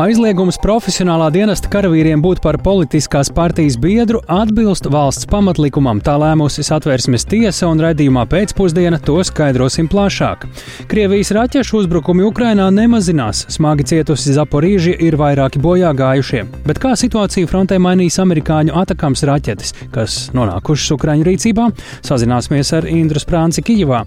[0.00, 7.26] Aizliegums profesionālā dienesta karavīriem būt par politiskās partijas biedru atbilst valsts pamatlikumam, tā lēmusi satversmes
[7.28, 10.46] tiesa un redzījumā pēcpusdiena to skaidrosim plašāk.
[10.88, 17.50] Krievijas raķešu uzbrukumi Ukrainā nemazinās, smagi cietusi Zaporīža ir vairāki bojā gājušie, bet kā situāciju
[17.50, 21.68] frontē mainīs amerikāņu atakams raķetes, kas nonākušas Ukraiņu rīcībā,
[22.08, 24.06] sazināsimies ar Indru Sprānci Kijivā.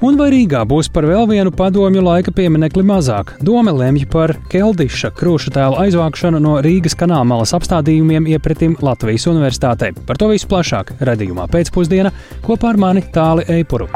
[0.00, 3.36] Un vai Rīgā būs par vēl vienu padomju laika pieminekli mazāk?
[3.44, 9.90] Doma lemj par Keldiša krūzi krūšu tēlu aizvākšanu no Rīgas kanālmalas apstādījumiem iepretim Latvijas Universitātei.
[10.06, 12.12] Par to visu plašāk redzējumā pēcpusdienā
[12.44, 13.88] kopā ar mani Tāli Eipuru.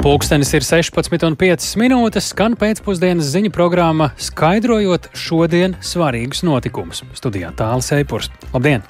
[0.00, 7.04] Pūkstens ir 16,5 minūtes, skan pēcpusdienas ziņu programma, skaidrojot šodien svarīgus notikumus.
[7.20, 8.32] Studijā tālāk Eipurs.
[8.56, 8.86] Labdien!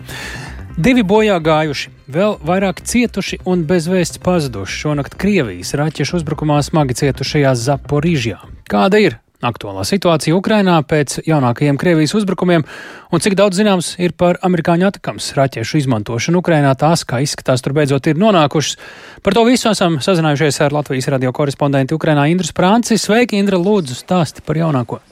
[0.76, 7.54] Divi bojā gājuši, vēl vairāk cietuši un bezvēsts pazuduši šonakt Krievijas raķešu uzbrukumā smagi cietušajā
[7.58, 8.38] Zaporīžjā.
[8.70, 12.64] Kāda ir aktuālā situācija Ukrainā pēc jaunākajiem Krievijas uzbrukumiem
[13.12, 17.76] un cik daudz zināms ir par amerikāņu atakams raķešu izmantošanu Ukrainā tās, kā izskatās tur
[17.76, 18.78] beidzot ir nonākušas.
[19.26, 22.98] Par to visu esam sazinājušies ar Latvijas radio korespondentu Ukrainā Indru Sprānci.
[23.00, 25.02] Sveiki, Indra, lūdzu stāsti par jaunāko!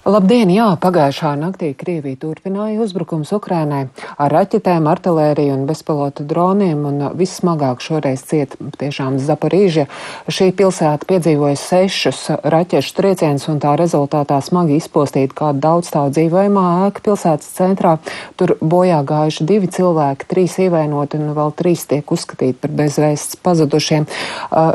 [0.00, 0.48] Labdien!
[0.48, 3.82] Jā, pagājušā naktī Krievija turpināja uzbrukums Ukrainai
[4.16, 9.84] ar raķetēm, artilēriju un bezpilotu droniem, un vissmagāk šoreiz cieta tiešām Zaporīža.
[10.24, 17.04] Šī pilsēta piedzīvoja sešus raķešu triecienus, un tā rezultātā smagi izpostīta kāda daudzstāvu dzīvojamā ēka
[17.10, 17.98] pilsētas centrā.
[18.40, 24.08] Tur bojā gājuši divi cilvēki, trīs ievainoti, un vēl trīs tiek uzskatīti par bezvēsts pazudušiem.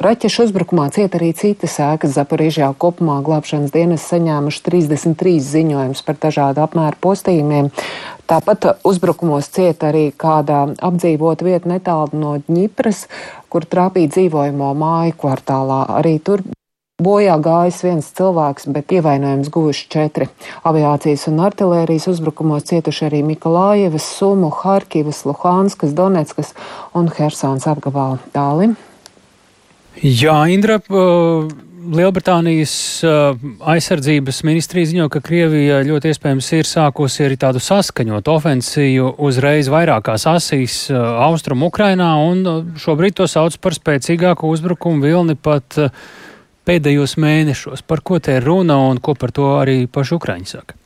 [0.05, 2.69] Raķešu uzbrukumā cieta arī citas ēkas Zaporīžā.
[2.77, 7.71] Kopumā glābšanas dienas saņēmuši 30 trīs ziņojumus par dažādu apmēru postījumiem.
[8.25, 13.05] Tāpat uzbrukumos cieta arī kāda apdzīvota vieta netālu no Ņipras,
[13.53, 15.83] kur trāpīja dzīvojamo māju kvartālā.
[15.99, 16.45] Arī tur
[16.95, 20.29] Bojā gājis viens cilvēks, bet ievainojums guvuši četri.
[20.63, 26.53] Aviācijas un artilērijas uzbrukumos cietuši arī Mikolājevas, Sumu, Harkivas, Luhānskas, Donetskas
[26.95, 28.72] un Hersons apgabala tāli.
[30.00, 30.79] Jā, Indra,
[31.85, 32.73] Lielbritānijas
[33.06, 33.38] uh,
[33.69, 40.25] aizsardzības ministrija ziņo, ka Krievija ļoti iespējams ir sākusi arī tādu saskaņotu ofensīvu uzreiz vairākās
[40.31, 45.94] asīs uh, austrumu Ukrainā, un uh, šobrīd to sauc par spēcīgāku uzbrukumu vilni pat uh,
[46.66, 47.85] pēdējos mēnešos.
[47.85, 50.79] Par ko te ir runa un ko par to arī paši Ukraiņi saka?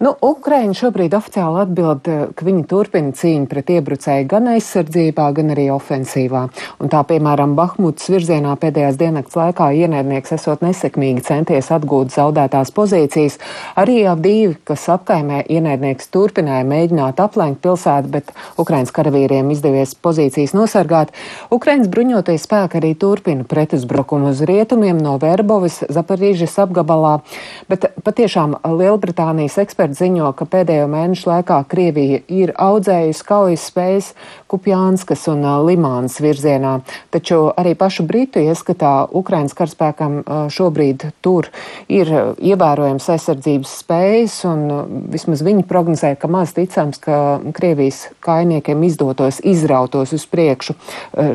[0.00, 5.52] Nu, Ukraiņa šobrīd oficiāli atbild, eh, ka viņi turpina cīņu pret iebrucēju gan aizsardzībā, gan
[5.52, 6.46] arī ofensīvā.
[6.80, 13.36] Un tā, piemēram, Bahmutas virzienā pēdējās diennakts laikā ienaidnieks esot nesekmīgi centies atgūt zaudētās pozīcijas.
[13.76, 21.12] Arī Avdīvi, kas apkaimē ienaidnieks turpināja mēģināt aplenkt pilsētu, bet Ukraiņas karavīriem izdevies pozīcijas nosargāt.
[21.52, 27.20] Ukraiņas bruņoties spēki arī turpina pretuzbrukumu uz rietumiem no Verbovas, Zaparīžas apgabalā,
[27.68, 34.12] bet patiešām Lielbritānijas eksperti ziņo, ka pēdējo mēnešu laikā Krievija ir audzējusi kaujas spējas
[34.50, 36.80] Kupjānskas un Limānas virzienā,
[37.14, 41.46] taču arī pašu Britu ieskatā Ukrainas karaspēkam šobrīd tur
[41.86, 44.64] ir ievērojams aizsardzības spējas, un
[45.12, 50.74] vismaz viņi prognozē, ka maz ticams, ka Krievijas kainiekiem izdotos izrautos uz priekšu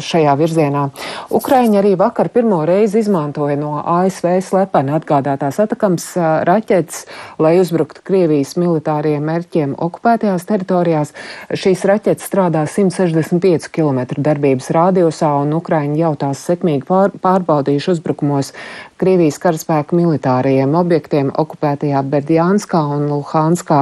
[0.03, 0.89] šajā virzienā.
[1.31, 6.11] Ukraiņi arī vakar pirmo reizi izmantoja no ASV slepeni atgādātās atakams
[6.47, 7.05] raķetes,
[7.39, 11.15] lai uzbruktu Krievijas militāriem mērķiem okupētajās teritorijās.
[11.55, 12.65] Šīs raķetes strādā
[13.05, 18.51] 165 km darbības radiusā, un Ukraiņi jau tās sekmīgi pār, pārbaudījuši uzbrukumos
[19.01, 23.81] Krievijas karaspēka militārajiem objektiem okupētajā Berdjānskā un Luhanskā.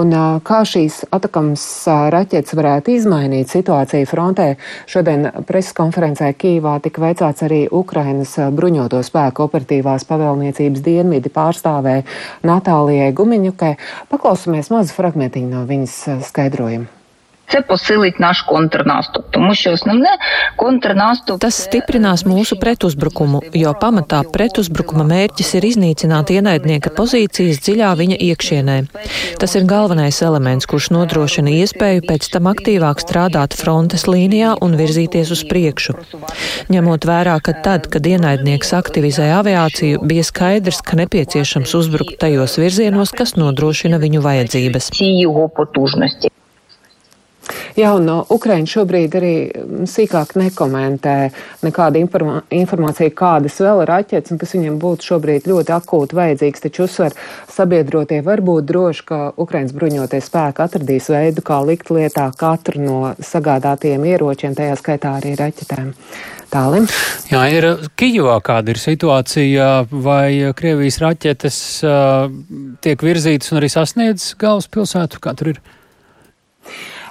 [0.00, 0.14] Un
[0.46, 1.66] kā šīs atakams
[2.14, 4.48] raķetes varētu izmainīt situāciju frontē,
[4.88, 12.00] šodien preses konferencē Kīvā tika veicāts arī Ukrainas bruņoto spēku operatīvās pavēlniecības dienvidi pārstāvē
[12.48, 13.74] Natālijai Gumiņukai.
[14.10, 15.98] Paklausāmies mazu fragmentiņu no viņas
[16.32, 16.95] skaidrojuma.
[17.51, 20.09] Це посилить наш контрнаступ, тому що основне
[20.55, 21.43] контрнаступ.
[21.43, 28.77] Tas stiprinās mūsu pretuzbrukumu, jo pamatā pretuzbrukuma mērķis ir iznīcināt ienaidnieka pozīcijas dziļā viņa iekšienē.
[29.43, 35.35] Tas ir galvenais elements, kurš nodrošina iespēju pēc tam aktīvāk strādāt frontes līnijā un virzīties
[35.35, 35.99] uz priekšu.
[36.71, 43.11] Ņemot vērā, ka tad, kad ienaidnieks aktivizē aviāciju, bija skaidrs, ka nepieciešams uzbrukt tajos virzienos,
[43.11, 44.93] kas nodrošina viņu vajadzības.
[47.76, 49.34] Jā, un no Ukraiņa šobrīd arī
[49.90, 51.16] sīkāk nekomentē
[51.66, 56.64] nekādu informā informāciju, kādas vēl ir raķetes un kas viņiem būtu šobrīd ļoti akūti vajadzīgs.
[56.66, 57.16] Taču uzsver
[57.52, 62.98] sabiedrotie var būt droši, ka Ukraiņas bruņotie spēki atradīs veidu, kā likt lietā katru no
[63.20, 65.92] sagādātajiem ieročiem, tajā skaitā arī raķetēm.
[66.46, 66.84] Tālim.
[67.26, 67.64] Jā, ir
[67.98, 72.28] Kijivā kāda ir situācija, vai Krievijas raķetes uh,
[72.86, 75.60] tiek virzītas un arī sasniedz galvaspilsētu, kā tur ir?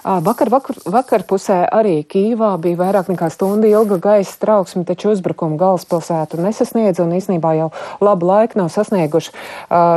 [0.06, 5.58] Vakar, vakar, vakar pusē arī Kīvā bija vairāk nekā stunda ilga gaisa trauksme, taču uzbrukumu
[5.58, 7.72] galvaspilsētu nesasniedz un īsnībā jau
[8.06, 9.34] labu laiku nav sasnieguši.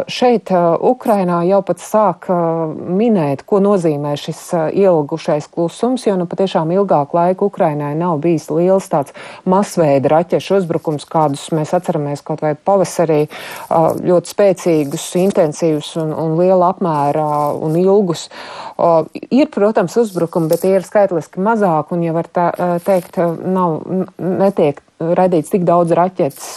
[0.09, 0.49] Šeit
[0.89, 4.41] Ukrainā jau pat sāk minēt, ko nozīmē šis
[4.81, 9.13] ilgušais klusums, jo nu patiešām ilgāku laiku Ukrainai nav bijis liels tāds
[9.45, 13.27] masveida raķešu uzbrukums, kādus mēs atceramies kaut vai pavasarī,
[13.69, 17.29] ļoti spēcīgus, intensīvus un, un liela apmērā
[17.61, 18.31] un ilgus.
[18.79, 22.51] Ir, protams, uzbrukumi, bet tie ir skaitliski mazāk, un, ja var tā
[22.87, 23.81] teikt, nav,
[24.23, 26.49] netiek radīts tik daudz raķetes.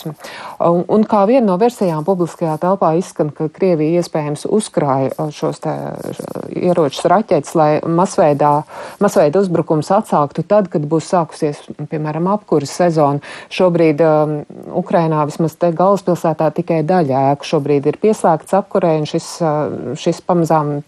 [0.61, 5.73] Un, un kā viena no versijām publiskajā telpā izskan, ka Krievija iespējams uzkrāja šos te
[6.57, 8.53] ieročus raķetes, lai masveidā,
[9.01, 11.61] masveida uzbrukums atsāktu tad, kad būs sākusies,
[11.91, 13.21] piemēram, apkuras sezona.
[13.53, 14.35] Šobrīd um,
[14.81, 19.29] Ukrainā vismaz te galvaspilsētā tikai daļa ēku šobrīd ir pieslēgts apkurē, un šis,
[20.01, 20.79] šis pamazām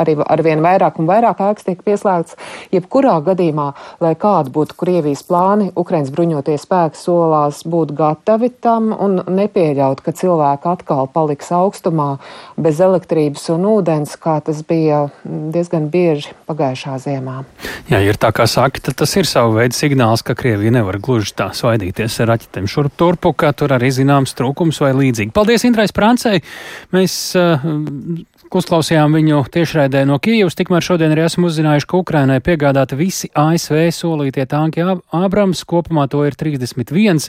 [0.00, 2.36] arī arvien vairāk un vairāk ēkas tiek pieslēgts.
[2.74, 3.70] Jebkurā gadījumā,
[4.04, 10.00] lai kāda būtu Krievijas plāni, Ukrainas bruņoties spēki, cilvēki solās būt gatavi tam un nepieļaut,
[10.00, 12.18] ka cilvēki atkal paliks augstumā
[12.56, 17.44] bez elektrības un ūdens, kā tas bija diezgan bieži pagājušā ziemā.
[17.88, 21.34] Jā, ir tā kā saka, tad tas ir savu veidu signāls, ka Krievija nevar gluži
[21.36, 25.34] tā svaidīties ar raķetēm šurp turpu, ka tur arī zināms trūkums vai līdzīgi.
[25.34, 26.42] Paldies Indrais Prancei!
[26.94, 27.62] Mēs uh,
[28.46, 33.88] Uzklausījām viņu tiešraidē no Kijavas, tikmēr šodien arī esam uzzinājuši, ka Ukrainai piegādāti visi ASV
[33.90, 37.26] solītie tanki Abrams, kopumā to ir 31.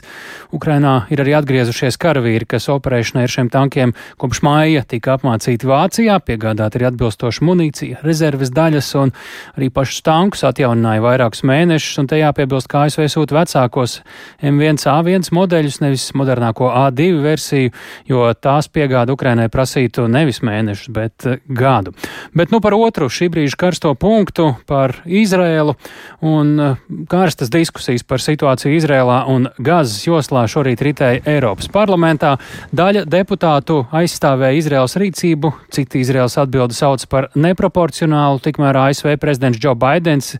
[0.54, 6.20] Ukrainā ir arī atgriezušies karavīri, kas operēšanai ar šiem tankiem kopš māja tika apmācīti Vācijā,
[6.22, 9.12] piegādāti arī atbilstoša munīcija, rezerves daļas un
[9.58, 13.98] arī pašus tankus atjaunināja vairākus mēnešus, un te jāpiebilst, ka ASV sūta vecākos
[14.38, 17.74] M1A1 modeļus, nevis modernāko A2 versiju,
[18.06, 21.92] jo tās piegāda Ukrainai prasītu nevis mēnešus, bet bet eh, gadu.
[22.32, 25.74] Bet nu par otru šī brīža karsto punktu par Izrēlu
[26.20, 26.76] un eh,
[27.10, 32.36] karstas diskusijas par situāciju Izrēlā un Gazas joslā šorīt ritēja Eiropas parlamentā.
[32.72, 39.76] Daļa deputātu aizstāvēja Izrēlas rīcību, citi Izrēlas atbildi sauc par neproporcionālu, tikmēr ASV prezidents Joe
[39.78, 40.36] Baidens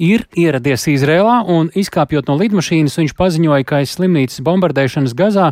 [0.00, 5.50] ir ieradies Izrēlā un izkāpjot no lidmašīnas, viņš paziņoja, ka aiz slimnīcas bombardēšanas Gazā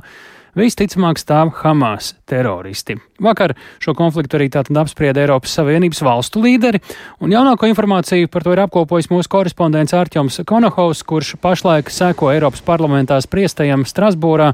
[0.57, 2.99] visticamāk stāv Hamas teroristi.
[3.23, 6.81] Vakar šo konfliktu arī tātad apsprieda Eiropas Savienības valstu līderi,
[7.21, 12.63] un jaunāko informāciju par to ir apkopojis mūsu korespondents Ārķoms Konohaus, kurš pašlaik sēko Eiropas
[12.65, 14.53] parlamentā spriestajam Strasbūrā.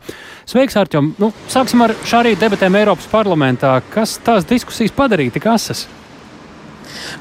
[0.48, 1.14] Sveiks, Ārķom!
[1.20, 3.76] Nu, sāksim ar šā rīta debatēm Eiropas parlamentā.
[3.94, 5.86] Kas tās diskusijas padarīja tik asas?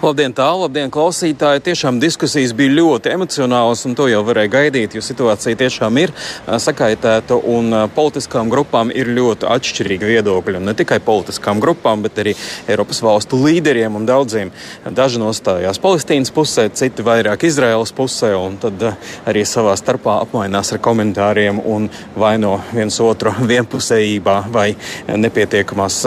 [0.03, 1.63] Labdien, tālu, labdien, klausītāji!
[1.69, 6.13] Tiešām diskusijas bija ļoti emocionālas, un to jau varēja gaidīt, jo situācija tiešām ir
[6.47, 10.59] sakaitēta, un politiskām grupām ir ļoti atšķirīgi viedokļi.
[10.59, 12.35] Un ne tikai politiskām grupām, bet arī
[12.67, 14.51] Eiropas valstu līderiem un daudziem.
[14.85, 18.83] Daži nostājās Palestīnas pusē, citi vairāk Izraēlas pusē, un tad
[19.29, 24.69] arī savā starpā apmainās ar komentāriem un vaino viens otru vienpusējībā vai
[25.07, 26.01] nepietiekamās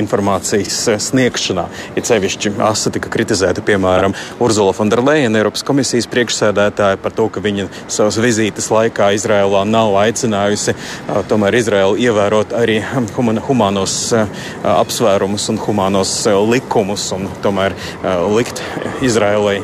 [0.00, 1.66] informācijas sniegšanā.
[1.98, 7.68] Ir sevišķi asa tika kritizēta, piemēram, Urzula Fonderleina, Eiropas komisijas priekšsēdētāja, par to, ka viņa
[7.90, 10.74] savas vizītes laikā Izrēlā nav aicinājusi
[11.30, 12.78] tomēr Izrēlu ievērot arī
[13.16, 13.96] humānos
[14.66, 16.14] apsvērumus un humānos
[16.50, 17.76] likumus, un tomēr
[18.36, 18.62] likt
[19.04, 19.58] Izrēlai,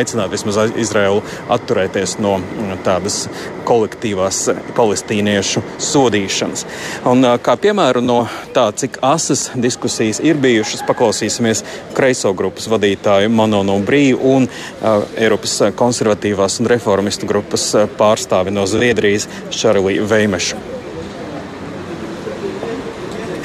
[0.00, 2.38] aicināt vismaz Izrēlu atturēties no
[2.86, 3.26] tādas
[3.68, 6.64] kolektīvās palestīniešu sodīšanas.
[7.08, 8.22] Un, kā piemēru no
[8.56, 11.64] tā, cik asas diskusijas ir bijušas, paklausīsimies
[11.96, 18.66] kreiso grupas vadītāju vadītāju Manonu Brīju un uh, Eiropas konservatīvās un reformistu grupas pārstāvi no
[18.66, 20.56] Zviedrijas Šarliju Veimešu.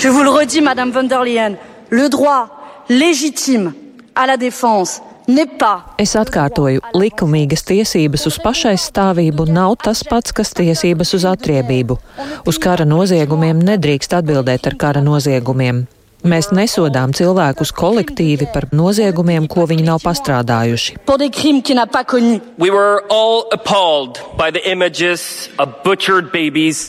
[0.03, 1.57] Je vous le redis, Madame von der Leyen,
[1.89, 2.49] le droit
[2.89, 3.73] légitime
[4.15, 5.01] à la défense
[5.97, 11.95] Es atkārtoju, likumīgas tiesības uz pašaizstāvību nav tas pats, kas tiesības uz atriebību.
[12.43, 15.85] Uz kara noziegumiem nedrīkst atbildēt ar kara noziegumiem.
[16.23, 20.95] Mēs nesodām cilvēkus kolektīvi par noziegumiem, ko viņi nav pastrādājuši.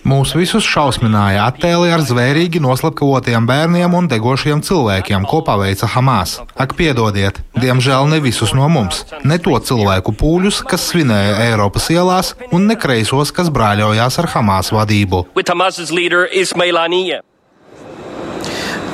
[0.07, 6.39] Mūs visus šausmināja attēli ar zvērīgi noslapkavotiem bērniem un degošiem cilvēkiem, ko paveica Hamas.
[6.55, 9.03] Ak, piedodiet, diemžēl ne visus no mums.
[9.27, 14.71] Ne to cilvēku pūļus, kas svinēja Eiropas ielās, un ne kreisos, kas brāļojās ar Hamas
[14.71, 15.27] vadību.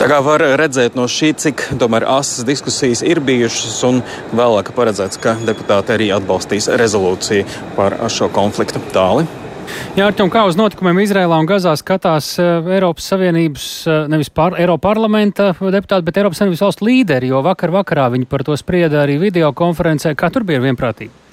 [0.01, 3.99] Tā kā var redzēt no šī, cik tomēr asas diskusijas ir bijušas, un
[4.33, 7.45] vēlāk paredzēts, ka deputāti arī atbalstīs rezolūciju
[7.77, 9.29] par šo konfliktu tāli.
[9.99, 14.57] Jā, Arčom, kā uz notikumiem Izrēlā un Gazā skatās uh, Eiropas Savienības, uh, nevis par,
[14.57, 19.05] Eiropa parlamenta deputāti, bet Eiropas Savienības valstu līderi, jo vakar vakarā viņi par to sprieda
[19.05, 20.17] arī video konferencē.
[20.17, 21.30] Kā tur bija vienprātība?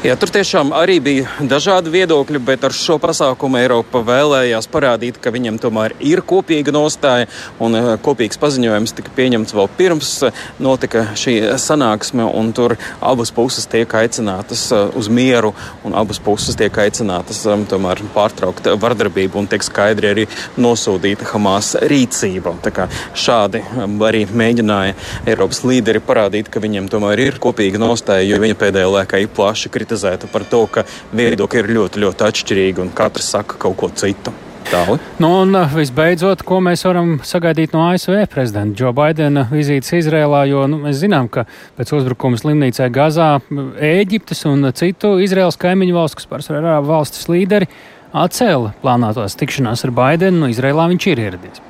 [0.00, 5.32] Jā, tur tiešām arī bija dažādi viedokļi, bet ar šo pasākumu Eiropa vēlējās parādīt, ka
[5.32, 7.28] viņam tomēr ir kopīga nostāja
[7.60, 13.32] un eh, kopīgs paziņojums tika pieņemts vēl pirms eh, notika šī sanāksme, un tur abas
[13.36, 15.52] puses tiek aicinātas eh, uz mieru,
[15.84, 20.26] un abas puses tiek aicinātas tomēr pārtraukt vardarbību un tiek skaidri arī
[20.60, 22.56] nosūtīta Hamas rīcība.
[22.64, 23.62] Tā kā šādi
[24.08, 24.96] arī mēģināja
[25.28, 29.69] Eiropas līderi parādīt, ka viņiem tomēr ir kopīga nostāja, jo viņa pēdējā laikā ir plaši
[29.70, 30.84] kritizēta kritizēta par to, ka
[31.16, 34.32] viedokļi ir ļoti, ļoti atšķirīgi un katrs saka kaut ko citu.
[34.70, 35.00] Tāli.
[35.18, 40.44] Nu, un uh, visbeidzot, ko mēs varam sagaidīt no ASV prezidenta Džo Baidena vizītes Izrēlā,
[40.46, 41.46] jo nu, mēs zinām, ka
[41.80, 47.70] pēc uzbrukuma slimnīcai Gazā Ēģiptes un citu Izraels kaimiņu valsts, kas pārsvarā valstis līderi,
[48.12, 50.44] atcēla plānotās tikšanās ar Baidenu.
[50.44, 51.64] Nu, Izrēlā viņš ir ieradies.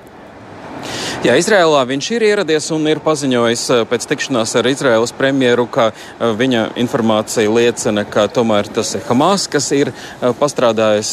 [1.20, 5.90] Jā, Izrēlā viņš ir ieradies un ir paziņojis eh, pēc tikšanās ar Izraēlas premjeru, ka
[5.92, 11.10] eh, viņa informācija liecina, ka tomēr tas ir Hamas, kas ir eh, pastrādājis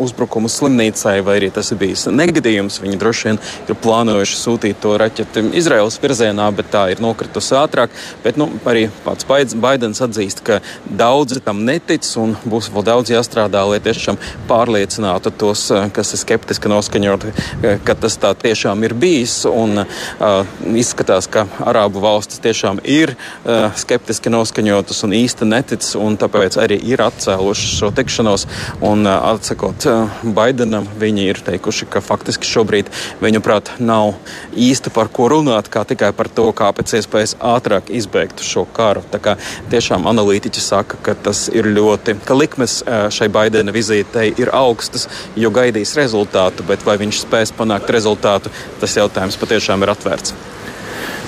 [0.00, 2.78] uzbrukumu slimnīcai, vai arī tas ir bijis negadījums.
[2.80, 7.92] Viņi droši vien ir plānojuši sūtīt to raķeti Izraēlas virzienā, bet tā ir nokritusi ātrāk.
[8.24, 13.66] Bet nu, arī pats Baidens atzīst, ka daudzi tam netic un būs vēl daudz jāstrādā,
[13.68, 14.16] lai tiešām
[14.48, 17.36] pārliecinātu tos, kas ir skeptiski noskaņoti,
[17.84, 19.44] ka tas tā tiešām ir bijis bijis.
[19.48, 26.18] Un, uh, izskatās, ka Arābu valstis tiešām ir uh, skeptiski noskaņotas un īsti netic, un
[26.20, 28.46] tāpēc arī ir atcēluši šo tikšanos.
[28.84, 32.90] Un, uh, atsakot uh, Baidenam, viņi ir teikuši, ka faktiski šobrīd
[33.22, 34.14] viņuprāt nav
[34.56, 39.04] īsti par ko runāt, kā tikai par to, kā pēc iespējas ātrāk izbeigt šo karu.
[39.12, 39.36] Tā kā
[39.72, 45.08] tiešām analītiķi saka, ka tas ir ļoti, ka likmes uh, šai Baidena vizītei ir augstas,
[45.38, 50.34] jo gaidīs rezultātu, bet vai viņš spēs panākt rezultātu, tas jau jautājums patiešām ir atvērts.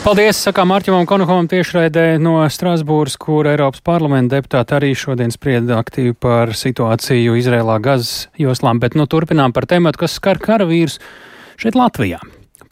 [0.01, 6.15] Paldies, sakām Arķimam Konokovam tiešraidē no Strasbūras, kur Eiropas parlamenta deputāti arī šodien sprieda aktīvi
[6.17, 10.97] par situāciju Izrēlā gazas joslām, bet nu turpinām par tēmatu, kas skar karavīrus
[11.61, 12.23] šeit Latvijā.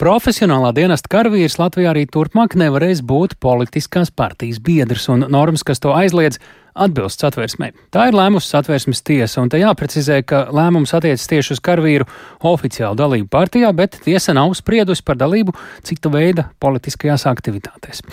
[0.01, 5.93] Profesionālā dienesta karavīrs Latvijā arī turpmāk nevarēs būt politiskās partijas biedrs, un normas, kas to
[5.93, 6.39] aizliedz,
[6.79, 7.71] atbilst satversmē.
[7.93, 12.07] Tā ir lēmusi satversmes tiesa, un te jāprecizē, ka lēmums attiecas tieši uz karavīru
[12.47, 15.55] oficiālu dalību partijā, bet tiesa nav spriedusi par dalību
[15.87, 18.03] cita veida politiskajās aktivitātēs.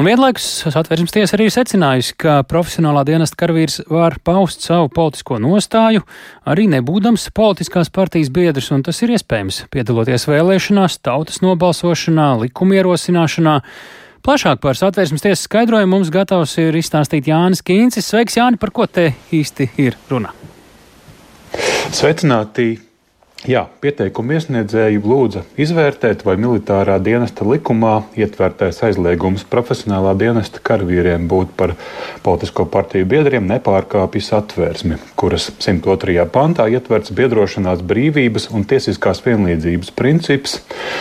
[0.00, 5.40] Un vienlaikus satversmes tiesa arī ir secinājusi, ka profesionālā dienesta karavīrs var paust savu politisko
[5.42, 6.04] nostāju,
[6.48, 13.58] arī nebūdams politiskās partijas biedrs, un tas ir iespējams piedaloties vēlēšanās, tautas nobalsošanā, likuma ierosināšanā
[14.20, 18.04] Plašāk par satversmes tiesas skaidrojumu mums gatavs ir izstāstīt Jānis Kīncis.
[18.04, 20.34] Sveiks, Jāni, par ko te īsti ir runa?
[21.90, 22.74] Sveicināti!
[23.48, 31.54] Jā, pieteikumu iesniedzēji lūdza izvērtēt, vai militārā dienesta likumā ietvertais aizliegums profesionālā dienesta karavīriem būt
[31.56, 31.72] par
[32.20, 36.18] politisko partiju biedriem nepārkāpjas atvērsmi, kuras 102.
[36.34, 40.58] pantā ietverts biedrošanās brīvības un tiesiskās vienlīdzības princips,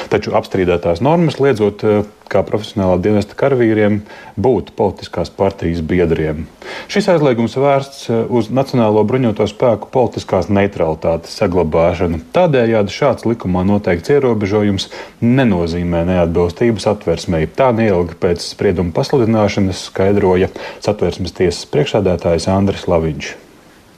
[0.07, 1.83] taču apstrīdētās normas liedzot
[2.29, 3.99] kā profesionālā dienesta karavīriem
[4.39, 6.45] būt politiskās partijas biedriem.
[6.91, 12.21] Šis aizliegums vērsts eh, uz Nacionālo bruņoto spēku politiskās neutralitātes saglabāšanu.
[12.35, 14.89] Tādējādi šāds likumā noteikts ierobežojums
[15.25, 17.49] nenozīmē neatbilstības atversmei.
[17.49, 23.33] Tā neilgi pēc sprieduma pasludināšanas skaidroja satversmes tiesas priekšsādātājs Andris Laviņš.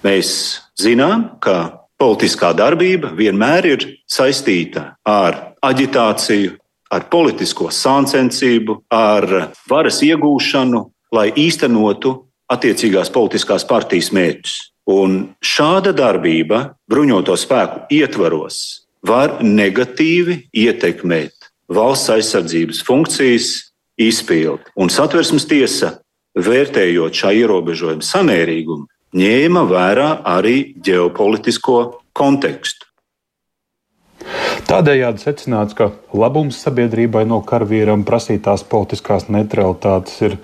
[0.02, 0.32] Mēs
[0.82, 6.58] zinām, ka politiskā darbība vienmēr ir saistīta ar aģitāciju,
[6.92, 10.84] ar politisko sāncensību, ar varas iegūšanu,
[11.16, 12.16] lai īstenotu
[12.52, 14.58] attiecīgās politiskās partijas mērķus.
[14.92, 23.52] Un šāda darbība bruņoto spēku ietvaros var negatīvi ietekmēt valsts aizsardzības funkcijas
[24.02, 24.74] izpildi.
[24.76, 25.96] Un satversmes tiesa,
[26.36, 31.80] vērtējot šā ierobežojuma samērīgumu, ņēma vērā arī ģeopolitisko
[32.18, 32.91] kontekstu.
[34.72, 40.38] Tādējādi secināts, ka labums sabiedrībai no karavīram prasītās politiskās neutralitātes ir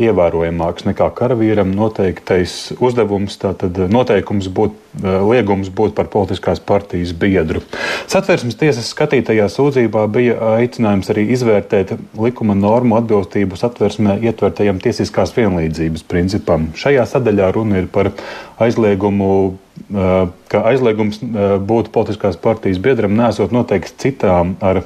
[0.00, 7.62] ievērojamāks nekā karavīram noteiktais uzdevums, tātad noteikums būt, eh, liegums būt par politiskās partijas biedru.
[8.06, 16.06] Satversmes tiesas skatītajā sūdzībā bija aicinājums arī izvērtēt likuma normu atbilstību satversmē ietvertajam tiesiskās vienlīdzības
[16.06, 16.70] principam.
[16.74, 18.12] Šajā sadaļā runa ir par
[18.58, 19.58] aizliegumu
[19.94, 24.84] eh, ka aizliegums eh, būt politiskās partijas biedram nesot noteikts citām ar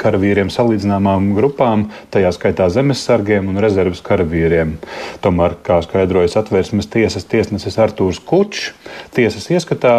[0.00, 4.76] karavīriem salīdzināmām grupām, tajā skaitā zemesargiem un rezerves karavīriem.
[5.24, 8.70] Tomēr, kā skaidrojas atvērsmes tiesas tiesnesis Artūrs Kučs,
[9.16, 9.96] tiesas ieskatā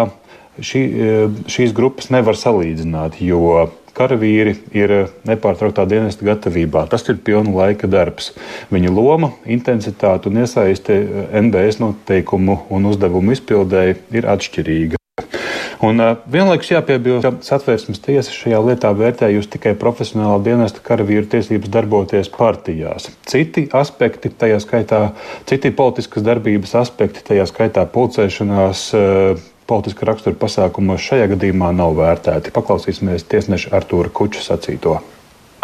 [0.60, 1.18] šī, e,
[1.52, 4.94] šīs grupas nevar salīdzināt, jo karavīri ir
[5.28, 6.86] nepārtrauktā dienesta gatavībā.
[6.92, 8.34] Tas ir pilna laika darbs.
[8.74, 11.00] Viņa loma, intensitāte un iesaiste
[11.42, 14.97] NBS noteikumu un uzdevumu izpildēji ir atšķirīga.
[15.86, 21.70] Un uh, vienlaikus jāpiebilst, ka satvērsmes tiesa šajā lietā vērtējusi tikai profesionālā dienesta karavīru tiesības
[21.74, 23.12] darboties partijās.
[23.30, 25.02] Citi aspekti, tajā skaitā
[25.50, 28.90] citi politiskas darbības aspekti, tajā skaitā pulcēšanās.
[28.98, 32.54] Uh, Politiska rakstura pasākumos šajā gadījumā nav vērtēti.
[32.56, 34.94] Paklausīsimies tiesneša Artūra Kuča sacīto.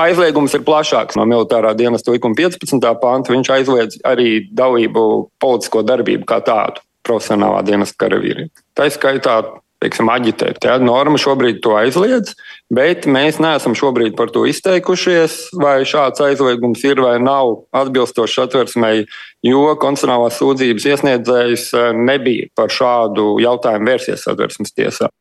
[0.03, 2.84] Aizliegums ir plašāks no militārā dienesta likuma 15.
[3.00, 3.32] panta.
[3.32, 5.05] Viņš aizliedz arī dalību
[5.39, 8.51] politisko darbību kā tādu profesionālā dienesta karavīriem.
[8.75, 9.38] Tā skaitā
[9.84, 10.62] teiksim, aģitēt.
[10.63, 12.34] Tā norma šobrīd to aizliedz,
[12.74, 19.06] bet mēs neesam šobrīd par to izteikušies, vai šāds aizliegums ir vai nav atbilstošs atversmei,
[19.46, 25.12] jo konstitucionālās sūdzības iesniedzējs eh, nebija par šādu jautājumu vērsies atversmes tiesā.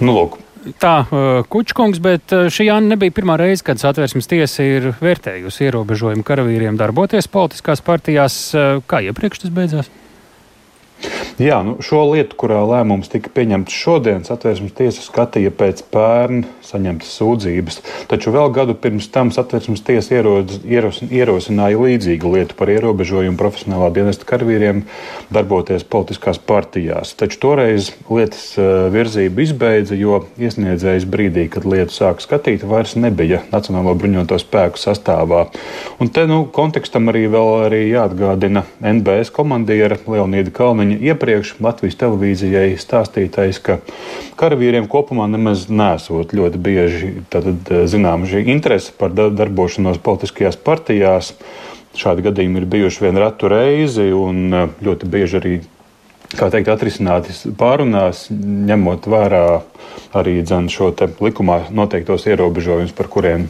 [0.00, 0.38] Nu, lūk,
[0.80, 5.64] Tā, uh, Kučkungs, bet uh, šī Jāna nebija pirmā reize, kad satversmes tiesa ir vērtējusi
[5.70, 8.36] ierobežojumu karavīriem darboties politiskās partijās.
[8.84, 9.88] Kā iepriekš tas beidzās?
[11.38, 17.12] Jā, nu, šo lietu, kurā lēmums tika pieņemts šodien, satversmes tiesa skatīja pēc pērn saņemtas
[17.20, 17.78] sūdzības,
[18.10, 23.92] taču vēl gadu pirms tam satversmes tiesa ierodas, ieros, ierosināja līdzīgu lietu par ierobežojumu profesionālā
[23.94, 24.82] dienesta karavīriem
[25.32, 27.14] darboties politiskās partijās.
[27.18, 33.44] Taču toreiz lietas eh, virzība izbeidza, jo iesniedzējs brīdī, kad lietu sāka skatīt, vairs nebija
[33.50, 35.46] Nacionālo bruņoto spēku sastāvā.
[36.00, 42.74] Un te nu, kontekstam arī arī jāatgādina NBS komandiera Leonīda Kalniņa iepriekš iepriekš Latvijas televīzijai
[42.80, 43.78] stāstītais, ka
[44.40, 51.34] karavīriem kopumā nemaz nesot ļoti bieži eh, zinām šī interese par darbošanos politiskajās partijās.
[51.96, 55.54] Šādi gadījumi ir bijuši vien ratu reizi un eh, ļoti bieži arī
[56.34, 59.46] kā teikt, atrisināti pārunās, ņemot vērā
[60.14, 63.48] arī dzen, šo likumā noteiktos ierobežojumus, par kuriem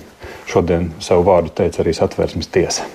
[0.48, 2.88] šodien savu vārdu teica arī satversmes tiesa.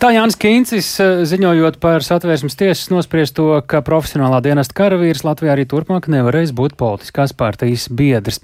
[0.00, 5.66] Tā Jānis Kīncis eh, ziņojot par satvērsmes tiesas nospriesto, ka profesionālā dienesta karavīrs Latvijā arī
[5.68, 8.40] turpmāk nevarēs būt politiskās partijas biedrs.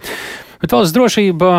[0.61, 1.55] Bet valsts drošība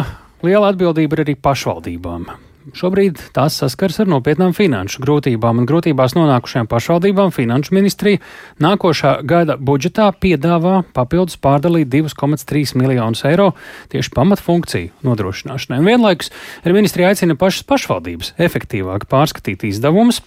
[0.45, 2.29] liela atbildība ir arī pašvaldībām.
[2.75, 8.19] Šobrīd tās saskars ar nopietnām finanšu grūtībām, un grūtībās nonākušajām pašvaldībām Finanšu ministrija
[8.63, 13.53] nākošā gada budžetā piedāvā papildus pārdalīt 2,3 miljonus eiro
[13.93, 15.79] tieši pamatfunkciju nodrošināšanai.
[15.79, 16.33] Un vienlaikus
[16.65, 20.19] ar ministriju aicina pašas pašvaldības efektīvāk pārskatīt izdevumus,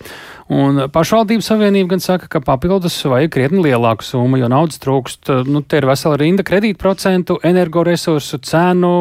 [0.49, 5.29] un pašvaldību savienība gan saka, ka papildus vajag krietni lielāku summu, jo naudas trūkst.
[5.51, 8.95] Nu, te ir vesela rinda kredītprocentu, energoresursu cenu,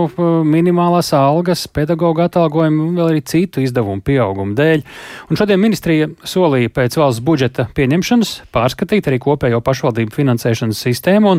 [0.46, 4.86] minimālās algas, pedagoģa atalgojumu un vēl arī citu izdevumu pieauguma dēļ.
[5.30, 11.38] Un šodien ministrija solīja pēc valsts budžeta pieņemšanas pārskatīt arī kopējo pašvaldību finansēšanas sistēmu.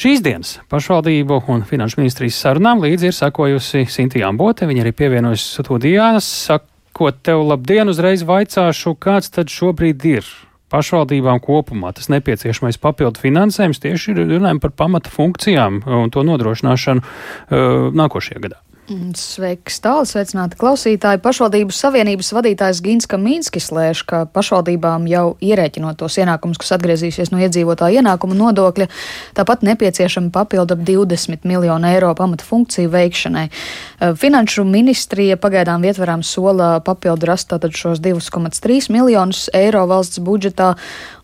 [0.00, 4.68] Šīs dienas pašvaldību un finanšu ministrijas sarunām līdzi ir sakojusi Sintīna Bote.
[4.70, 6.28] Viņa arī pievienojas studijās.
[6.46, 10.30] Sakot tev labdien, uzreiz vaicāšu, kāds tad šobrīd ir
[10.70, 17.88] pašvaldībām kopumā tas nepieciešamais papildu finansējums tieši runājam par pamata funkcijām un to nodrošināšanu uh,
[17.96, 18.62] nākošajā gadā.
[18.90, 21.20] Mm, sveiks, tālāk, sveicināti klausītāji.
[21.22, 27.38] Pašvaldības savienības vadītājs Gins Kamīnskis lēš, ka pašvaldībām jau ierēķinot tos ienākumus, kas atgriezīsies no
[27.38, 28.88] iedzīvotāja ienākuma nodokļa,
[29.38, 33.44] tāpat nepieciešama papildu ap 20 miljonu eiro pamata funkciju veikšanai.
[33.46, 40.72] Eh, Finanšu ministrija pagaidām ietverām sola papildu rast tātad šos 2,3 miljonus eiro valsts budžetā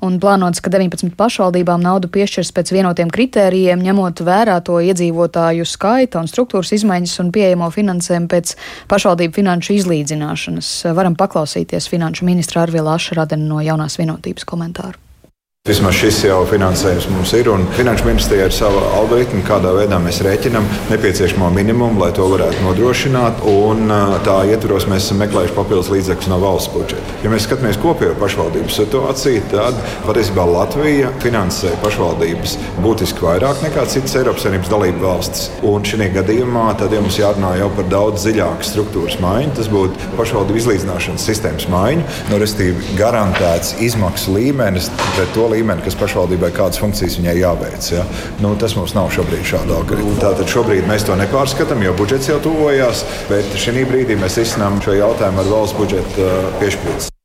[0.06, 6.22] un plānots, ka 19 pašvaldībām naudu piešķirs pēc vienotiem kritērijiem, ņemot vērā to iedzīvotāju skaita
[6.22, 8.54] un struktūras izmaiņas un pieeja pieejamo finansējumu pēc
[8.90, 10.92] pašvaldību finanšu izlīdzināšanas.
[10.94, 15.05] Varam paklausīties finanšu ministra Arvila Ašradena no jaunās vienotības komentāru.
[15.66, 20.20] Vismaz šis jau finansējums mums ir, un Finanšu ministrija ir sava algoritma, kādā veidā mēs
[20.22, 23.40] rēķinām nepieciešamo minimumu, lai to varētu nodrošināt.
[23.50, 23.90] Un
[24.22, 27.16] tā ietvaros mēs esam meklējuši papildus līdzekļus no valsts budžeta.
[27.24, 34.14] Ja mēs skatāmies kopējo pašvaldību situāciju, tad patiesībā Latvija finansē pašvaldības būtiski vairāk nekā citas
[34.22, 35.50] Eiropas Savienības dalību valstis.
[35.66, 39.56] Un šī gadījumā tad ja mums jārunā jau par daudz dziļāku struktūras maiņu.
[39.58, 44.92] Tas būtu pašvaldību izlīdzināšanas sistēmas maiņa, no respektīvi garantēts izmaksu līmenis
[45.56, 47.90] līmeni kas pašvaldībai kādas funkcijas viņai jāveic.
[47.94, 48.06] Ja?
[48.44, 50.14] Nu, tas mums nav šobrīd šāda algoritma.
[50.22, 54.96] Tātad šobrīd mēs to nepārskatām, jo budžets jau tuvojās, bet šī brīdī mēs risinām šo
[55.00, 57.15] jautājumu ar valsts budžeta uh, piešķirtību.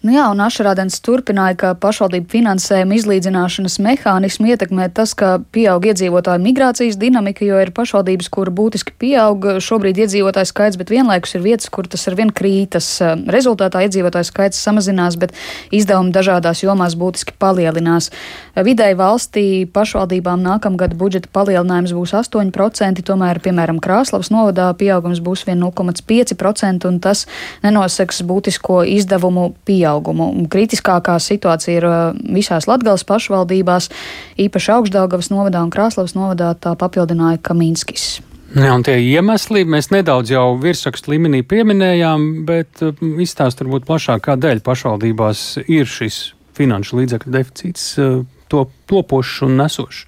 [0.00, 6.40] Nu jā, un Ašarādens turpināja, ka pašvaldību finansējuma izlīdzināšanas mehānismu ietekmē tas, ka pieaug iedzīvotāju
[6.40, 11.68] migrācijas dinamika, jo ir pašvaldības, kur būtiski pieaug šobrīd iedzīvotāju skaits, bet vienlaikus ir vietas,
[11.68, 12.88] kur tas ar vien krītas.
[13.28, 15.36] Rezultātā iedzīvotāju skaits samazinās, bet
[15.68, 18.08] izdevumi dažādās jomās būtiski palielinās.
[18.56, 26.88] Vidēji valstī pašvaldībām nākamgad budžeta palielinājums būs 8%, tomēr, piemēram, Krāslavas novadā pieaugums būs 1,5%,
[26.88, 27.26] un tas
[27.68, 30.30] nenoseks būtisko izdevumu pieaugumu pieaugumu.
[30.50, 31.98] Kritiskākā situācija ir uh,
[32.34, 33.90] visās Latgales pašvaldībās,
[34.38, 38.20] īpaši Augstdaugavas novadā un Krāslavas novadā tā papildināja Kaminskis.
[38.50, 44.24] Jā, un tie iemesli mēs nedaudz jau virsrakstu līmenī pieminējām, bet uh, izstāst varbūt plašāk,
[44.26, 50.06] kādēļ pašvaldībās ir šis finanšu līdzekļu deficīts uh, to topošs un nesošs.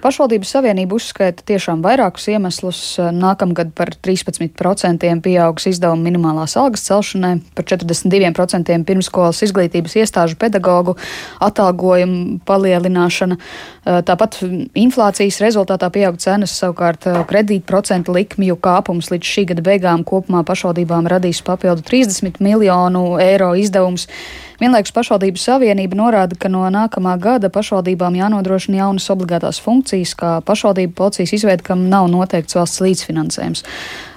[0.00, 2.78] Pašvaldības savienība uzskaita tiešām vairākus iemeslus.
[3.12, 10.96] Nākamgad par 13% pieaugs izdevumi minimālās algas celšanai, par 42% pirmskolas izglītības iestāžu pedagoģu
[11.44, 13.36] atalgojumu palielināšana.
[14.08, 14.40] Tāpat
[14.80, 21.44] inflācijas rezultātā pieaug cenas, savukārt kredītprocentu likmju kāpums līdz šī gada beigām kopumā pašvaldībām radīs
[21.44, 24.08] papildu 30 miljonu eiro izdevums.
[24.60, 30.92] Vienlaikus pašvaldību savienība norāda, ka no nākamā gada pašvaldībām jānodrošina jaunas obligātās funkcijas, kā pašvaldību
[30.98, 33.64] policijas izveida, kam nav noteikts valsts līdzfinansējums.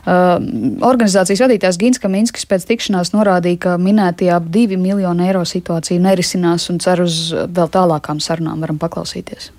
[0.03, 0.35] Uh,
[0.83, 6.67] organizācijas vadītājs Gins Kaminskis pēc tikšanās norādīja, ka minētie ap 2 miljonu eiro situācija nerisinās
[6.73, 8.59] un cer uz vēl tālākām sarunām.
[8.67, 9.53] Varam paklausīties.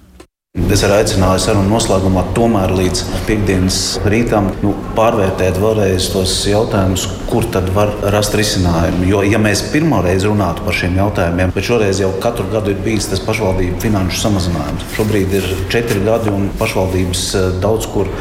[0.55, 7.49] Es arī aicināju sarunu noslēgumā, tomēr līdz piekdienas rītam nu, pārvērtēt vēlreiz tos jautājumus, kur
[7.51, 9.03] tad var rast risinājumu.
[9.11, 12.79] Jo, ja mēs pirmo reizi runātu par šiem jautājumiem, bet šoreiz jau katru gadu ir
[12.87, 14.87] bijis tas pašvaldību finanšu samazinājums.
[14.95, 18.13] Šobrīd ir četri gadi un pašvaldības eh, daudz kur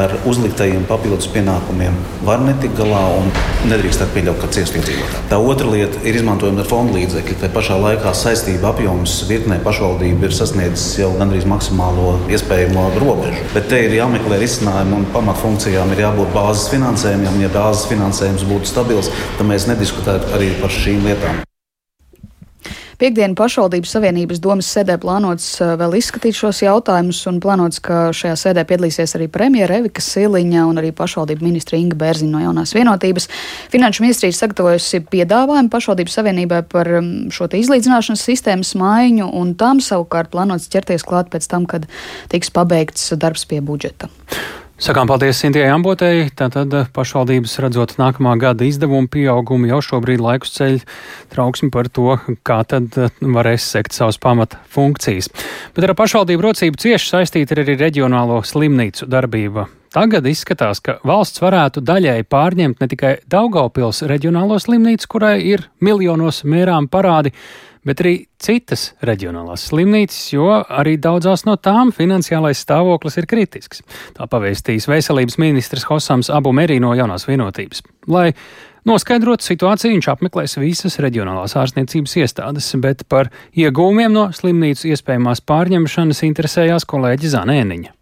[0.00, 3.28] ar uzliktajiem papildus pienākumiem var netikt galā un
[3.68, 5.26] nedrīkst pieļaut, ka ciest iedzīvotāji.
[5.28, 7.36] Tā otra lieta ir izmantojama fonda līdzekļi.
[7.44, 13.42] Tā pašā laikā saistība apjoms virknē pašvaldību ir sasniedzis jau gandrīz maksimāli maksimālo iespējamo robežu.
[13.54, 17.40] Bet te ir jāmeklē risinājumi un pamatfunkcijām ir jābūt bāzes finansējumam.
[17.42, 21.42] Ja bāzes finansējums būtu stabils, tad mēs nediskutētu arī par šīm lietām.
[22.94, 28.36] Piektdienu pašvaldības savienības domas sēdē plānots eh, vēl izskatīt šos jautājumus un plānots, ka šajā
[28.38, 33.26] sēdē piedalīsies arī premjera Evika Siliņa un arī pašvaldību ministra Inga Bērziņa no jaunās vienotības.
[33.74, 40.30] Finanšu ministrija sagatavojusi piedāvājumu pašvaldības savienībai par mm, šo izlīdzināšanas sistēmas maiņu un tam savukārt
[40.30, 41.90] plānots ķerties klāt pēc tam, kad
[42.30, 44.10] tiks pabeigts darbs pie budžeta.
[44.74, 46.24] Sakām paldies Sintijai Ambotei.
[46.34, 50.80] Tātad eh, pašvaldības redzot nākamā gada izdevumu pieaugumu jau šobrīd laikus ceļ
[51.30, 55.30] trauksmi par to, kā tad eh, varēs sekt savas pamata funkcijas.
[55.76, 59.68] Bet ar pašvaldību rocību cieši saistīta ir arī reģionālo slimnīcu darbība.
[59.94, 66.42] Tagad izskatās, ka valsts varētu daļēji pārņemt ne tikai Daugaupils reģionālo slimnīcu, kurai ir miljonos
[66.50, 67.30] mērām parādi,
[67.86, 73.82] bet arī citas reģionālās slimnīcas, jo arī daudzās no tām finansiālais stāvoklis ir kritisks.
[74.16, 77.84] Tā pavēstīs veselības ministrs Hosams Abu Merī no jaunās vienotības.
[78.10, 78.30] Lai
[78.84, 86.20] Noskaidrot situāciju, viņš apmeklēs visas reģionālās ārstniecības iestādes, bet par iegūmiem no slimnīcu iespējamās pārņemšanas
[86.28, 87.94] interesējās kolēģi Zanēniņa.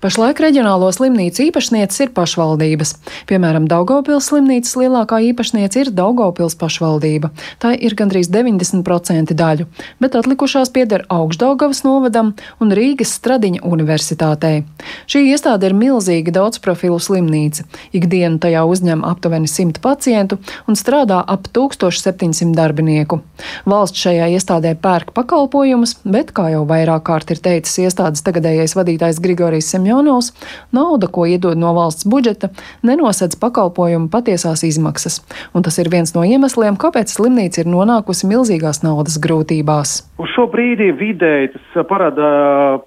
[0.00, 2.94] Pašlaik reģionālo slimnīcu īpašnieces ir pašvaldības.
[3.28, 7.28] Piemēram, Daugopils slimnīcas lielākā īpašniece ir Daugopils pašvaldība.
[7.60, 9.66] Tā ir gandrīz 90% daļu,
[10.00, 12.30] bet atlikušās pieder Augstdaugavas novadam
[12.64, 14.62] un Rīgas Stradiņa universitātei.
[15.04, 17.66] Šī iestāde ir milzīga daudzprofilu slimnīca.
[17.92, 23.20] Ikdienu tajā uzņem aptuveni 100 pacientu un strādā ap 1700 darbinieku.
[23.68, 29.20] Valsts šajā iestādē pērk pakalpojumus, bet, kā jau vairāk kārt ir teicis iestādes tagadējais vadītājs
[29.20, 30.32] Grigorijs Semjons, miljonos,
[30.72, 32.50] nauda, ko iedod no valsts budžeta,
[32.86, 35.20] nenosedz pakalpojumu patiesās izmaksas.
[35.54, 39.96] Un tas ir viens no iemesliem, kāpēc slimnīca ir nonākusi milzīgās naudas grūtībās.
[40.20, 42.30] Uz šo brīdi vidēji tas parāda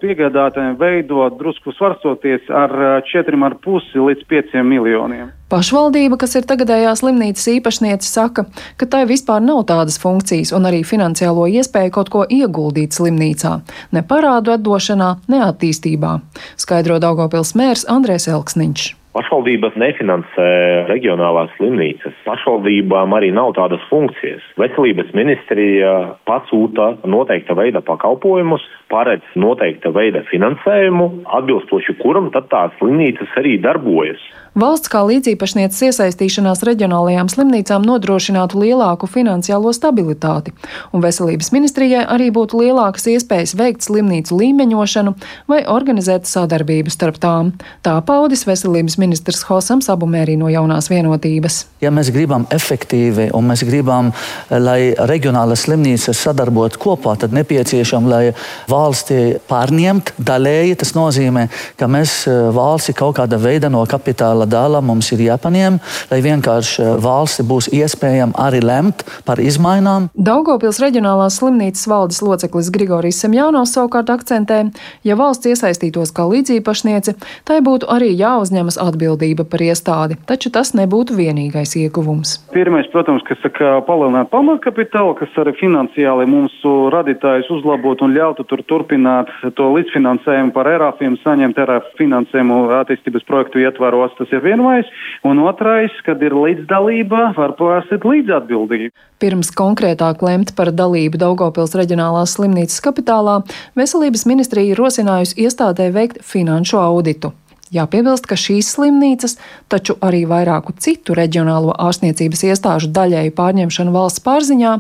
[0.02, 5.32] piegādātājiem veidot drusku svarstoties ar 4,5 līdz 5 miljoniem.
[5.54, 8.48] Pašvaldība, kas ir tagadējā slimnīcas īpašniece, saka,
[8.82, 13.52] ka tai vispār nav tādas funkcijas un arī finansiālo iespēju kaut ko ieguldīt slimnīcā,
[13.94, 16.16] ne parādu atdošanā, ne attīstībā,
[16.58, 18.90] skaidro Daugopils mērs Andrēs Elksniņš.
[19.14, 20.46] Pašvaldības nefinansē
[20.90, 22.16] reģionālās slimnīcas.
[22.26, 24.42] Pašvaldībām arī nav tādas funkcijas.
[24.58, 25.92] Veselības ministrija
[26.26, 34.26] pasūta noteikta veida pakalpojumus, paredz noteikta veida finansējumu, atbilstoši kuram tad tās slimnīcas arī darbojas.
[34.54, 40.52] Valsts kā līdzīpašnieces iesaistīšanās reģionālajām slimnīcām nodrošinātu lielāku finansiālo stabilitāti,
[40.94, 45.16] un veselības ministrijai arī būtu lielākas iespējas veikt slimnīcu līmeņošanu
[45.50, 47.50] vai organizēt sadarbību starp tām.
[47.82, 51.64] Tā paudis veselības ministrs Hosams Abumērī no jaunās vienotības.
[51.82, 54.14] Ja mēs gribam efektīvi un mēs gribam,
[54.54, 58.22] lai reģionālas slimnīcas sadarbotu kopā, tad nepieciešams, lai
[58.70, 60.78] valsti pārņemt daļēji.
[60.86, 61.50] Tas nozīmē,
[61.82, 62.20] ka mēs
[62.54, 65.80] valsti kaut kāda veida no kapitāla liela dala mums ir jāpaņem,
[66.12, 70.10] lai vienkārši eh, valsti būs iespējama arī lemt par izmaiņām.
[70.16, 74.72] Daugopils reģionālās slimnīcas valdes loceklis Grigorijs Semjānovs savukārt akcentē,
[75.04, 81.16] ja valsts iesaistītos kā līdzīpašniece, tai būtu arī jāuzņemas atbildība par iestādi, taču tas nebūtu
[81.16, 82.40] vienīgais ieguvums.
[82.54, 88.64] Pirmais, protams, kas saka, palielināt pamatkapitālu, kas arī finansiāli mums radītājus uzlabot un ļautu tur
[88.68, 94.14] turpināt to līdzfinansējumu par erāfiem, saņemt erāfu finansējumu attīstības projektu ietvaros.
[94.18, 94.90] Tas ir vienais,
[95.24, 98.92] un otrais, kad ir līdzdalība, var pārsīt līdzatbildību.
[99.24, 103.40] Pirms konkrētāk lemt par dalību Daugopils reģionālās slimnīcas kapitālā,
[103.80, 107.32] veselības ministrija ir rosinājusi iestādē veikt finanšu auditu.
[107.74, 109.38] Jāpiebilst, ka šīs slimnīcas,
[109.72, 114.76] taču arī vairāku citu reģionālo ārstniecības iestāžu daļēju pārņemšanu valsts pārziņā,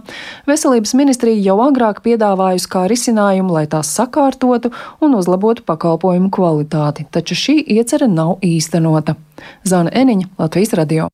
[0.50, 7.40] veselības ministrija jau agrāk piedāvājusi kā risinājumu, lai tās sakārtotu un uzlabotu pakalpojumu kvalitāti, taču
[7.40, 9.18] šī iecerē nav īstenota.
[9.66, 11.10] Zana Eniņa, Latvijas radio.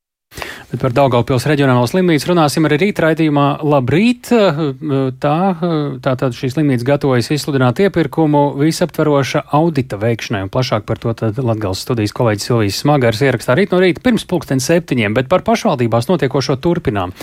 [0.69, 3.45] Bet par Daugaupils reģionālo slimnīcu runāsim arī rīt raidījumā.
[3.65, 4.27] Labrīt!
[4.29, 5.37] Tā,
[6.05, 11.41] tā tad šī slimnīca gatavojas izsludināt iepirkumu visaptvaroša audita veikšanai, un plašāk par to tad
[11.41, 16.05] Latgals studijas kolēģis Silvijas Smagars ierakstā rīt no rīta pirms pulksten septiņiem, bet par pašvaldībās
[16.11, 17.17] notiekošo turpinām.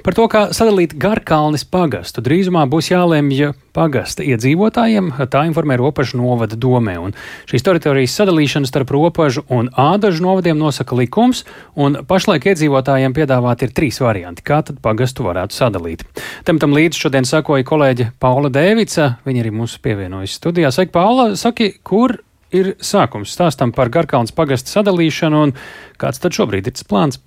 [0.00, 6.56] Par to, kā sadalīt Garkalnis pagastu, drīzumā būs jālemj pagasta iedzīvotājiem, tā informē Ropažu novada
[6.56, 7.12] domē, un
[7.50, 11.44] šīs teritorijas sadalīšana starp Ropažu un Ādažu novadiem nosaka likums,
[11.76, 12.48] un pašlaik
[12.86, 16.04] iedzīvotājiem piedāvāt ir trīs varianti, kā tad pagastu varētu sadalīt.
[16.46, 20.70] Tematam līdz šodien sakoja kolēģe Paula Dēvica, viņa arī mums pievienojas studijā.
[20.70, 22.18] Saka, Paula, saki, kur
[22.54, 25.56] ir sākums stāstam par Garkalnas pagastu sadalīšanu un
[25.98, 27.18] kāds tad šobrīd ir tas plāns?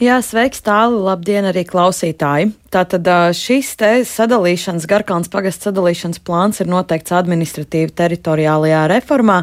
[0.00, 2.52] Jā, sveiks, tālu, labdien arī klausītāji!
[2.68, 9.38] Tātad šis te sadalīšanas, Garkalns pagasts sadalīšanas plāns ir noteikts administratīvi teritoriālajā reformā,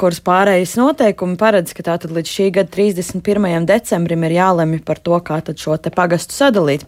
[0.00, 3.66] kuras pārējais noteikumi paredz, ka tātad līdz šī gada 31.
[3.68, 6.86] decembrim ir jālemj par to, kā tad šo te pagastu sadalīt.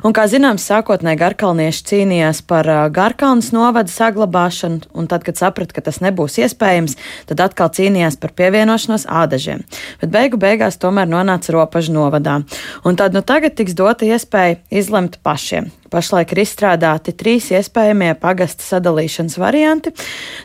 [0.00, 5.84] Un, kā zināms, sākotnēji Garkalnieši cīnījās par Garkalnas novada saglabāšanu, un tad, kad saprata, ka
[5.90, 6.96] tas nebūs iespējams,
[7.28, 9.60] tad atkal cīnījās par pievienošanos ādažiem.
[10.00, 12.40] Bet beigu beigās tomēr nonāca ropažu novadā.
[12.88, 15.70] Un tad nu tagad tiks dota iespēja izlemt pašiem.
[15.92, 19.92] Pašlaik ir izstrādāti trīs iespējamie pagasta sadalīšanas varianti,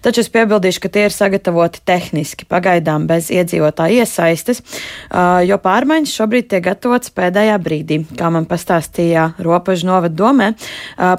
[0.05, 4.61] taču es piebildīšu, ka tie ir sagatavoti tehniski, pagaidām bez iedzīvotāja iesaistes,
[5.47, 8.01] jo pārmaiņas šobrīd tiek gatavotas pēdējā brīdī.
[8.19, 10.51] Kā man pastāstīja Ropažu novada domē,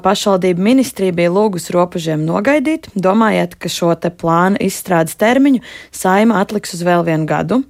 [0.03, 6.73] pašvaldība ministrija bija lūgus ropažiem nogaidīt, domājot, ka šo te plānu izstrādes termiņu saima atliks
[6.77, 7.61] uz vēl vienu gadu.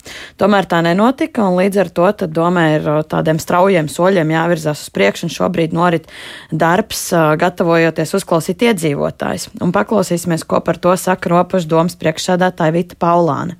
[0.41, 5.27] Tomēr tā nenotika, un līdz ar to domē ir tādiem straujiem soļiem jāvirzās uz priekšu,
[5.27, 6.09] un šobrīd norit
[6.53, 7.09] darbs,
[7.41, 9.49] gatavojoties uzklausīt iedzīvotājus.
[9.63, 13.57] Un paklausīsimies, ko par to saka Ropašu domas priekšsādātāja Vita Paulāne.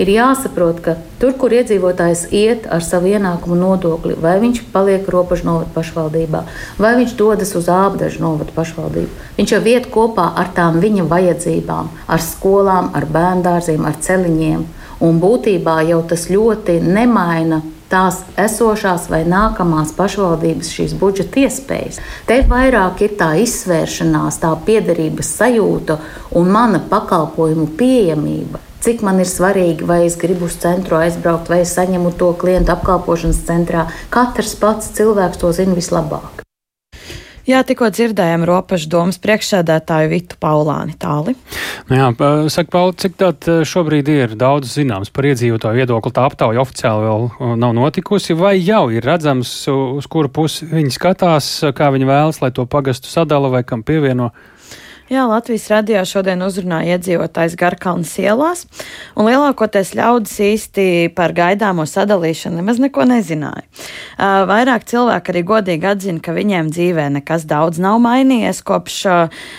[0.00, 5.44] Ir jāsaprot, ka tur, kur iedzīvotājs iet ar savu ienākumu nodokli, vai viņš paliek robežu
[5.44, 6.40] novada pašvaldībā,
[6.80, 11.92] vai viņš dodas uz ābdažu novada pašvaldību, viņš jau iet kopā ar tām viņa vajadzībām,
[12.08, 14.64] ar skolām, ar bērndārziem, ar celiņiem.
[15.04, 17.60] Un būtībā jau tas ļoti nemaina
[17.92, 22.00] tās esošās vai nākamās pašvaldības šīs budžeta iespējas.
[22.26, 25.98] Te vairāk ir tā izsvēršanās, tā piederības sajūta
[26.40, 28.62] un mana pakalpojumu pieejamība.
[28.82, 32.74] Cik man ir svarīgi, vai es gribu uz centru aizbraukt, vai es saņemu to klientu
[32.74, 33.86] apkalpošanas centrā.
[34.10, 36.41] Katrs pats cilvēks to zina vislabāk.
[37.42, 41.34] Jā, tikko dzirdējām robežu domas priekšsēdētāju Vitu Paulāni tāli.
[41.88, 42.06] Nu jā,
[42.54, 46.14] saka, Pauli, cik tāda šobrīd ir daudz zināms par iedzīvotāju viedokli?
[46.14, 51.50] Tā aptauja oficiāli vēl nav notikusi, vai jau ir redzams, uz kuru pusi viņi skatās,
[51.74, 54.30] kā viņi vēlas, lai to pagastu sadala vai kam pievieno?
[55.12, 58.62] Jā, Latvijas radio šodien uzrunāja iedzīvotājs Garkalnas ielās,
[59.12, 63.60] un lielākoties ļaudis īsti par gaidāmo sadalīšanu nemaz neko nezināja.
[64.48, 68.96] Vairāk cilvēki arī godīgi atzina, ka viņiem dzīvē nekas daudz nav mainījies kopš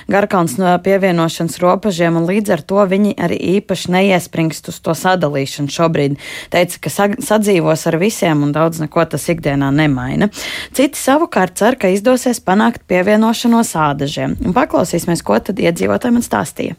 [0.09, 6.17] Garkalnas pievienošanas robežiem, un līdz ar to viņi arī īpaši neiespringst uz to sadalīšanu šobrīd.
[6.49, 10.31] Teica, ka sadzīvos ar visiem, un daudz neko tas ikdienā nemaina.
[10.73, 14.39] Citi savukārt cer, ka izdosies panākt pievienošanos ādažiem.
[14.41, 16.76] Un paklausīsimies, ko tad iedzīvotāji man stāstīja.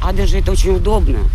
[0.00, 1.26] Ādaži ir очень удобно.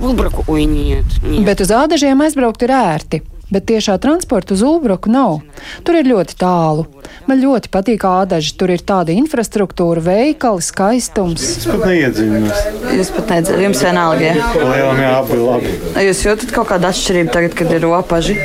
[0.00, 1.44] Улбраку, ой, нет, нет.
[1.46, 3.22] Bet uz ādažiem aizbraukt ir ērti.
[3.52, 5.42] Bet tiešā transporta uz Ulbruku nav.
[5.84, 6.86] Tur ir ļoti tālu.
[7.28, 8.54] Man ļoti patīk ādaži.
[8.58, 11.44] Tur ir tāda infrastruktūra, veikali, skaistums.
[11.60, 12.64] Es pat neiedziļinos.
[12.98, 14.32] Jūs pat nedzirdat, jums vienalga.
[14.58, 15.74] Lielam jā, abi labi.
[16.08, 18.38] Jūs jūtat kaut kādu atšķirību tagad, kad ir ropaži?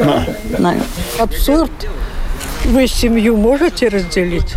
[0.00, 0.18] Nē.
[0.62, 0.76] Nē.
[1.20, 1.88] Абсурд.
[2.64, 4.54] Вы семью можете разделить?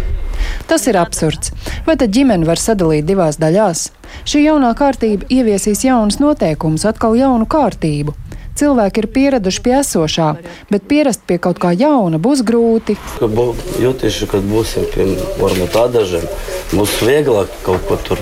[0.69, 1.53] Tas ir absurds.
[1.87, 3.89] Vai tad ģimene var sadalīt divās daļās?
[4.29, 8.17] Šī jaunā kārtība ieviesīs jaunus noteikumus, atkal jaunu kārtību.
[8.61, 10.27] Cilvēki ir pieraduši pie esošā,
[10.69, 12.99] bet pierast pie kaut kā jauna būs grūti.
[13.21, 15.07] Jūtīšu, kad būsim pie
[15.39, 16.27] varbūt tādažiem,
[16.75, 18.21] būs vieglāk kaut ko tur.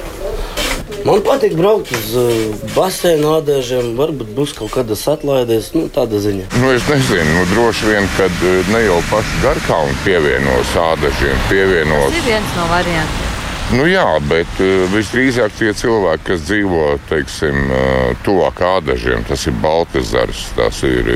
[1.07, 2.33] Man patīk braukt uz uh,
[2.74, 6.48] basēnu ādēžiem, varbūt būs kaut kādas atlaides, nu, tāda ziņa.
[6.61, 12.12] Nu, es nezinu, nu, droši vien, kad ne jau paši garkalni pievienos ādēžiem, pievienos.
[12.12, 13.35] Tas ir viens no variantiem.
[13.79, 17.74] Nu, jā, bet uh, visdrīzāk tie cilvēki, kas dzīvo teiksim,
[18.27, 21.12] tuvāk ādažiem, tas ir Baltazars, tas ir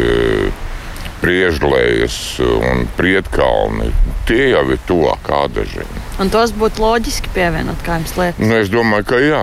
[1.22, 3.92] Priežlējas un Prietkalni.
[4.26, 5.98] Tie jau ir tuvāk ādažiem.
[6.22, 8.42] Un tos būtu loģiski pievienot, kā jums liekas?
[8.42, 9.42] Nu, es domāju, ka jā.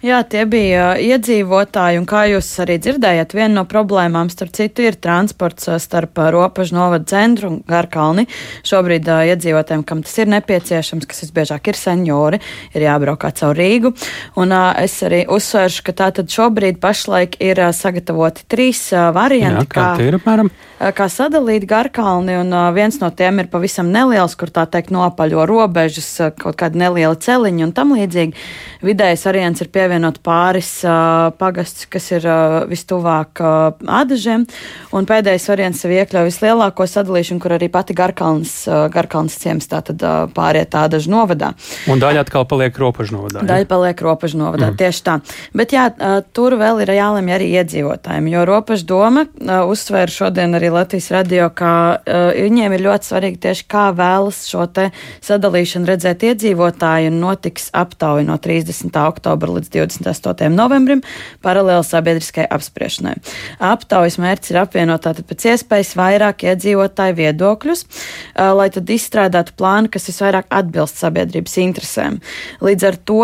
[0.00, 4.94] Jā, tie bija iedzīvotāji, un kā jūs arī dzirdējāt, viena no problēmām, starp citu, ir
[4.96, 8.24] transports starp robežu novadu centru un Garkalni.
[8.64, 12.40] Šobrīd uh, iedzīvotājiem, kam tas ir nepieciešams, kas visbiežāk ir seniori,
[12.72, 13.92] ir jābraukā caur Rīgu.
[14.40, 19.66] Un uh, es arī uzsvēršu, ka tātad šobrīd pašlaik ir uh, sagatavoti trīs uh, varianti.
[19.68, 20.48] Jā, kā, kā ir, apmēram?
[20.96, 25.44] Kā sadalīt Garkalni, un uh, viens no tiem ir pavisam neliels, kur tā teikt nopaļo
[25.44, 28.48] robežas, uh, kaut kāda neliela celiņa un tam līdzīgi.
[28.80, 34.44] Vidējais variants ir pievienot pāris uh, pagasts, kas ir uh, vistuvāk uh, ādažiem,
[34.94, 40.02] un pēdējais variants sev iekļauj vislielāko sadalīšanu, kur arī pati Garkalnas, uh, Garkalnas ciems tātad
[40.06, 41.52] uh, pāriet ādažu novadā.
[41.90, 43.42] Un daļa atkal paliek robežu novadā.
[43.48, 44.78] Daļa paliek robežu novadā, mm.
[44.78, 45.16] tieši tā.
[45.58, 50.54] Bet jā, uh, tur vēl ir jālemj arī iedzīvotājiem, jo robežu doma uh, uzsvēra šodien
[50.58, 54.90] arī Latvijas radio, ka uh, viņiem ir ļoti svarīgi tieši kā vēlas šo te
[55.26, 58.60] sadalīšanu redzēt iedzīvotāji, un notiks aptauja no 30.
[58.60, 59.08] 30.
[59.08, 60.50] oktobra līdz 28.
[60.54, 61.02] novembrim
[61.44, 63.16] paralēli sabiedriskai apspriešanai.
[63.70, 67.84] Aptaujas mērķis ir apvienot tātad pēc iespējas vairāk iedzīvotāju viedokļus,
[68.36, 72.20] lai tad izstrādātu plānu, kas visvairāk atbilst sabiedrības interesēm.
[72.64, 73.20] Līdz ar to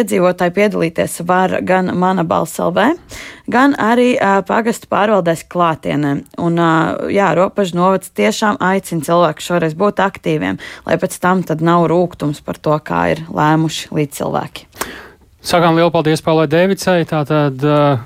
[0.00, 2.86] iedzīvotāji piedalīties var gan Mana balss LV,
[3.50, 4.12] gan arī
[4.48, 6.14] pagastu pārvaldēs klātienē.
[6.40, 6.60] Un,
[7.12, 12.42] jā, robežu novads tiešām aicina cilvēku šoreiz būt aktīviem, lai pēc tam tad nav rūkums
[12.46, 14.66] par to, kā ir lēmuši līdz cilvēki.
[15.40, 17.04] Sakām lielu paldies Paulai Dēvicai.
[17.08, 18.02] Tātad uh,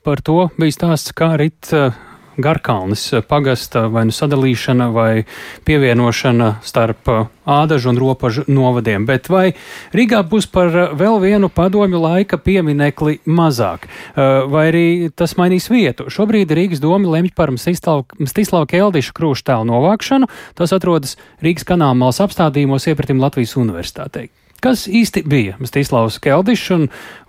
[0.00, 1.68] par to bija stāsts, kā rit.
[1.76, 1.92] Uh,
[2.40, 5.24] Garkalnis pagasta vai nu sadalīšana vai
[5.66, 7.10] pievienošana starp
[7.44, 9.04] ādažu un ropažu novadiem.
[9.04, 9.50] Bet vai
[9.92, 13.84] Rīgā būs par vēl vienu padomju laika pieminekli mazāk,
[14.16, 16.08] vai arī tas mainīs vietu?
[16.08, 20.30] Šobrīd Rīgas doma lemj par Mstislava Keldiša krūštēlu novākšanu.
[20.56, 24.30] Tas atrodas Rīgas kanāla malas apstādījumos iepratim Latvijas universitātei.
[24.60, 26.82] Kas īsti bija Mstīslavs Keldišs un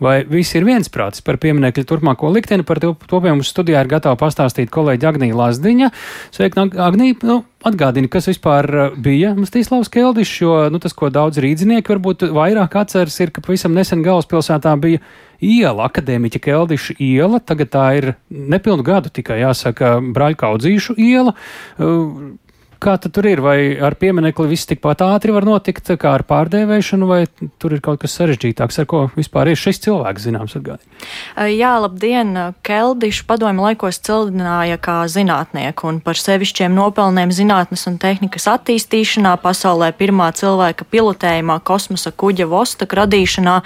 [0.03, 2.65] vai visi ir viensprātis par pieminekļu turpmāko likteni?
[2.67, 5.89] Par to, to pie mums studijā ir gatava pastāstīt kolēģi Agnija Lazdiņa.
[6.35, 7.19] Sveika, Agnija!
[7.27, 12.25] Nu, Atgādini, kas vispār uh, bija Mstīslavs Keldišs, jo nu, tas, ko daudz rīdzinieki varbūt
[12.33, 14.99] vairāk atceras, ir, ka pavisam nesen galvaspilsētā bija
[15.45, 17.39] iela, akadēmiķa Keldiša iela.
[17.39, 21.35] Tagad tā ir nepilnu gadu tikai jāsaka Braļkaudzīšu iela.
[22.81, 23.37] Kā tur ir?
[23.45, 27.19] Vai ar pieminekli viss tikpat ātri var notikt, kā ar pārdēvēšanu, vai
[27.61, 30.87] tur ir kaut kas sarežģītāks, ar ko vispār ir šis cilvēks zināms atgādājums?
[31.53, 32.33] Jā, labdien!
[32.65, 39.91] Keldišu padomju laikos cildināja kā zinātnieku un par sevišķiem nopelniem zinātnes un tehnikas attīstīšanā, pasaulē
[40.01, 43.59] pirmā cilvēka pilotējumā kosmosa kuģa Vostok radīšanā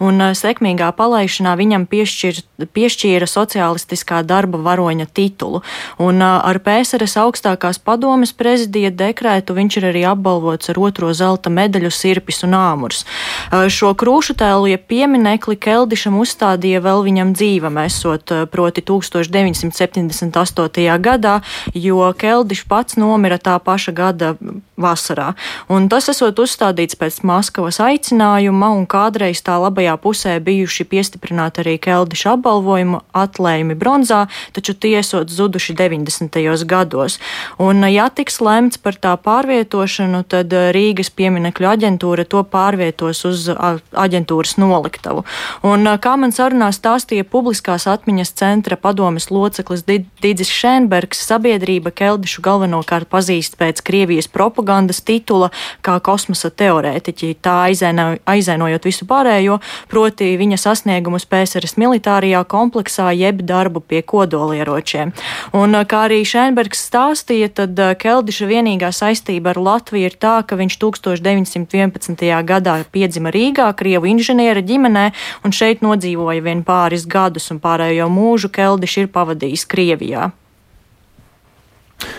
[0.00, 2.40] un sekmīgā palaišanā viņam piešķir,
[2.72, 5.60] piešķīra sociālistiskā darba varoņa titulu.
[6.00, 11.50] Un ar PSRS augstākās padomes prezidentu prezidija dekrētu viņš ir arī apbalvots ar otro zelta
[11.50, 13.02] medaļu Sirpis un Āmurs.
[13.50, 20.94] Šo krūšu tēlu, ja pieminekli Keldišam uzstādīja vēl viņam dzīvam esot, proti 1978.
[21.02, 21.42] gadā,
[21.74, 24.36] jo Keldišs pats nomira tā paša gada
[24.78, 25.34] vasarā.
[25.66, 31.78] Un tas esot uzstādīts pēc Maskavas aicinājuma, un kādreiz tā labajā pusē bijuši piestiprināti arī
[31.82, 36.66] Keldiša apbalvojuma atlējumi bronzā, taču tie esot zuduši 90.
[36.70, 37.18] gados.
[37.58, 44.56] Un, ja tiks lemts par tā pārvietošanu, tad Rīgas pieminekļu aģentūra to pārvietos uz aģentūras
[44.60, 45.24] noliktavu.
[45.66, 53.10] Un, kā man sarunā stāstīja publiskās atmiņas centra padomes loceklis Didis Šenbergs, sabiedrība Keldišu galvenokārt
[53.12, 55.50] pazīst pēc Krievijas propagandas titula
[55.84, 59.58] kā kosmosa teorētiķi, tā aizēno, aizēnojot visu pārējo,
[59.90, 65.14] proti viņa sasniegumus PSRS militārajā kompleksā jeb darbu pie kodolieročiem.
[65.56, 70.78] Un, kā arī Šenbergs stāstīja, tad Keldiša vienīgā saistība ar Latviju ir tā, ka viņš
[70.82, 72.26] 1911.
[72.48, 75.08] gadā piedzima Rīgā, Krievu inženiera ģimenē,
[75.44, 80.32] un šeit nodzīvoja vien pāris gadus, un pārējo mūžu Keldiš ir pavadījis Krievijā.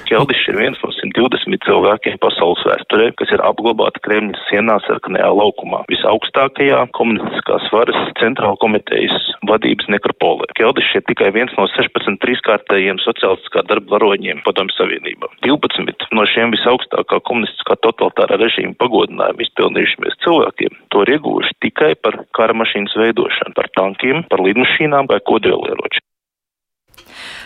[0.07, 5.81] Keldišs ir viens no 120 cilvēkiem pasaules vēsturē, kas ir apglabāti Kremļa sienā sarkanajā laukumā,
[5.89, 9.15] visaugstākajā komunistiskās varas centrāla komitejas
[9.49, 10.49] vadības nekropolē.
[10.59, 15.31] Keldišs ir tikai viens no 16 trīskārtējiem sociālistiskā darba varoņiem padomju savienībā.
[15.47, 22.21] 12 no šiem visaugstākā komunistiskā totalitārā režīma pagodinājumu izpildījušamies cilvēkiem to ir ieguvuši tikai par
[22.37, 26.05] kara mašīnas veidošanu, par tankiem, par lidmašīnām vai kodolieročiem.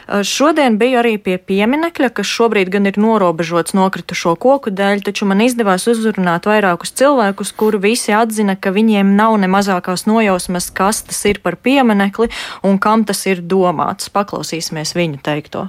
[0.08, 5.44] Šodien biju arī pie pieminekļa, kas šobrīd gan ir norobežots nokritušo koku dēļ, taču man
[5.44, 11.20] izdevās uzrunāt vairākus cilvēkus, kuri visi atzina, ka viņiem nav ne mazākās nojausmas, kas tas
[11.28, 12.32] ir par pieminekli
[12.64, 14.08] un kam tas ir domāts.
[14.14, 15.68] Paklausīsimies viņu teikto.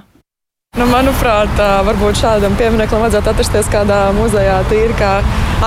[0.77, 5.17] Nu, manuprāt, varbūt šādam piemineklim vajadzētu atrasties kādā muzejā, tīri kā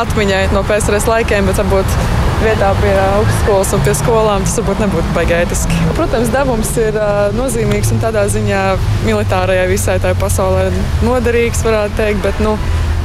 [0.00, 5.14] atmiņai no PSRS laikiem, bet varbūt vietā pie augstskolas un pie skolām tas varbūt nebūtu
[5.16, 5.76] baigētiski.
[5.96, 8.62] Protams, devums ir uh, nozīmīgs un tādā ziņā
[9.06, 10.66] militārajai visai tai pasaulē
[11.06, 12.56] noderīgs, varētu teikt, bet, nu,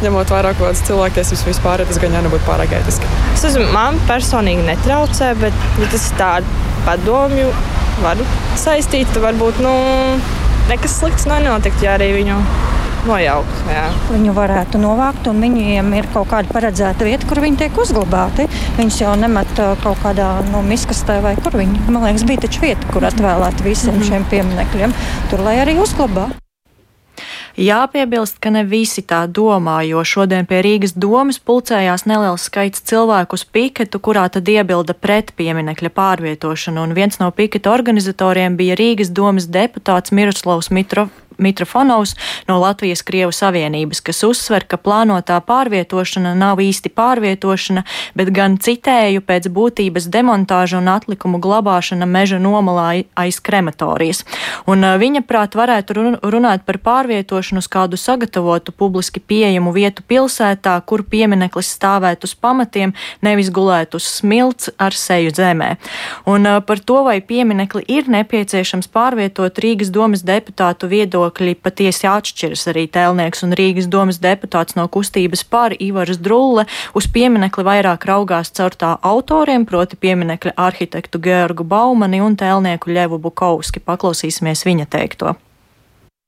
[0.01, 3.09] ņemot vērā kaut kādas cilvēktiesības vispār, tas gan nebūtu pārāk ētiski.
[3.35, 7.51] Es esmu, man personīgi netraucē, bet, ja tas ir tāds padomju,
[8.01, 8.25] varu
[8.57, 9.73] saistīt, tad varbūt, nu,
[10.71, 12.41] nekas slikts nenotikt, ja arī viņu
[13.07, 13.61] nojaukt.
[13.71, 13.85] Jā.
[14.11, 18.47] Viņu varētu novākt, un viņiem ir kaut kāda paredzēta vieta, kur viņi tiek uzglabāti.
[18.79, 19.53] Viņus jau nemet
[19.83, 21.87] kaut kādā no miskastē vai kur viņi.
[21.89, 24.09] Man liekas, bija taču vieta, kur atvēlēta visiem mm -hmm.
[24.11, 24.99] šiem pieminekļiem.
[25.31, 26.29] Tur lai arī uzglabā.
[27.57, 33.33] Jāpiebilst, ka ne visi tā domā, jo šodien pie Rīgas domas pulcējās neliels skaits cilvēku
[33.33, 39.09] uz piketu, kurā tad iebilda pret pieminekļa pārvietošanu, un viens no piketa organizatoriem bija Rīgas
[39.09, 41.07] domas deputāts Miroslavs Mitro,
[41.37, 42.15] Mitrofanovs
[42.47, 47.83] no Latvijas Krievu Savienības, kas uzsver, ka plānotā pārvietošana nav īsti pārvietošana,
[48.17, 52.87] bet gan citēju pēc būtības demontāža un atlikumu glabāšana meža nomalā
[53.19, 54.23] aiz krematorijas.
[54.67, 61.03] Un viņa prāt varētu runāt par pārvietošanu uz kādu sagatavotu publiski pieejamu vietu pilsētā, kur
[61.03, 65.75] piemineklis stāvētu uz pamatiem, nevis gulētu uz smilts ar seju zemē.
[66.25, 72.67] Un par to, vai pieminekli ir nepieciešams pārvietot Rīgas domas deputātu viedokli, viedokļi patiesi atšķiras.
[72.71, 76.65] Arī Tēlnieks un Rīgas domas deputāts no kustības par Ivars Drulle
[76.95, 83.19] uz pieminekli vairāk raugās caur tā autoriem, proti pieminekļa arhitektu Georgu Baumani un tēlnieku Ļevu
[83.19, 83.79] Bukovski.
[83.79, 85.35] Paklausīsimies viņa teikto.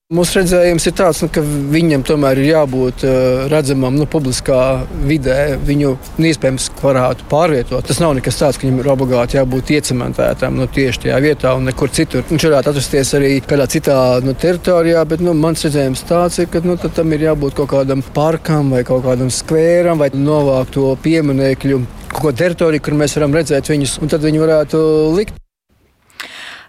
[0.10, 4.58] Mūsu redzējums ir tāds, nu, ka viņam tomēr ir jābūt uh, redzamam nu, publiskā
[5.06, 5.36] vidē.
[5.68, 7.86] Viņu iespējams varētu pārvietot.
[7.86, 11.70] Tas nav nekas tāds, ka viņam ir obligāti jābūt iecementētam nu, tieši tajā vietā un
[11.70, 12.26] nekur citur.
[12.26, 16.64] Viņš varētu atrasties arī kādā citā nu, teritorijā, bet nu, mans redzējums tāds ir, ka
[16.66, 21.84] nu, tam ir jābūt kaut kādam parkam vai kaut kādam skvēram vai novākt to pieminekļu.
[22.16, 24.82] Kaut ko teritoriju, kur mēs varam redzēt viņus, un tad viņi varētu
[25.20, 25.39] likt.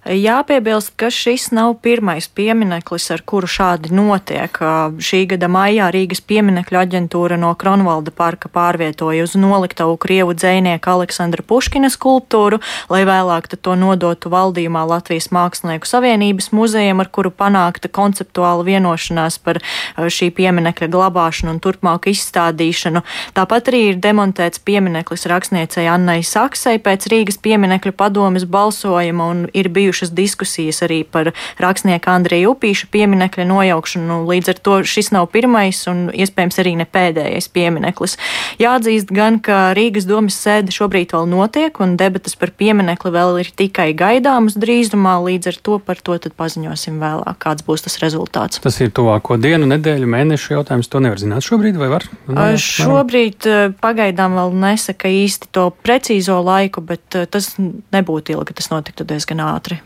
[0.01, 4.57] Jāpiebilst, ka šis nav pirmais piemineklis, ar kuru šādi notiek.
[4.97, 11.45] Šī gada maijā Rīgas pieminekļu aģentūra no Kronvalda parka pārvietoja uz noliktavu Krievu dzēnieka Aleksandra
[11.45, 18.65] Puškina skulptūru, lai vēlāk to nodotu valdījumā Latvijas Mākslinieku savienības muzejam, ar kuru panākta konceptuāla
[18.65, 19.61] vienošanās par
[20.01, 23.05] šī pieminekļa glabāšanu un turpmāku izstādīšanu.
[23.37, 29.69] Tāpat arī ir demontēts piemineklis rakstniecei Annai Saksai pēc Rīgas pieminekļu padomes balsojuma un ir
[29.69, 34.23] bijusi bijušas diskusijas arī par rakstnieka Andrija Upīša pieminekļa nojaukšanu.
[34.31, 38.17] Līdz ar to šis nav pirmais un iespējams arī ne pēdējais piemineklis.
[38.63, 43.51] Jāatzīst gan, ka Rīgas domas sēde šobrīd vēl notiek un debatas par pieminekli vēl ir
[43.57, 48.61] tikai gaidāmas drīzumā, līdz ar to par to paziņosim vēlāk, kāds būs tas rezultāts.
[48.63, 50.91] Tas ir tuvāko dienu, nedēļu, mēnešu jautājums.
[50.91, 52.07] To nevar zināt šobrīd, vai var?
[52.29, 53.49] Vai šobrīd
[53.81, 59.80] pagaidām vēl nesaka īsti to precīzo laiku, bet tas nebūtu ilgi, tas notiktu diezgan ātri.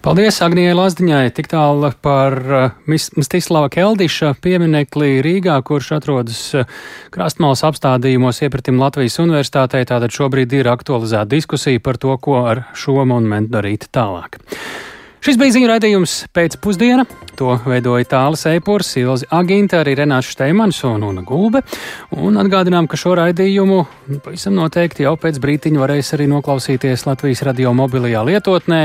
[0.00, 2.38] Paldies Agnijai Lazdiņai tik tālu par
[2.88, 6.38] Mstislava Keldiša pieminekli Rīgā, kurš atrodas
[7.12, 9.84] krastmalas apstādījumos iepratim Latvijas universitātei.
[9.84, 14.40] Tātad šobrīd ir aktualizēta diskusija par to, ko ar šo monumentu darīt tālāk.
[15.20, 17.04] Šis bija ziņu raidījums pēcpusdiena.
[17.36, 21.60] To veidoja Tālis Eipors, Ilzi Agīnta, arī Renāša Steimans un Una Gulbe.
[22.16, 23.82] Un atgādinām, ka šo raidījumu
[24.24, 28.82] pavisam noteikti jau pēc brītiņa varēs arī noklausīties Latvijas radio mobilajā lietotnē.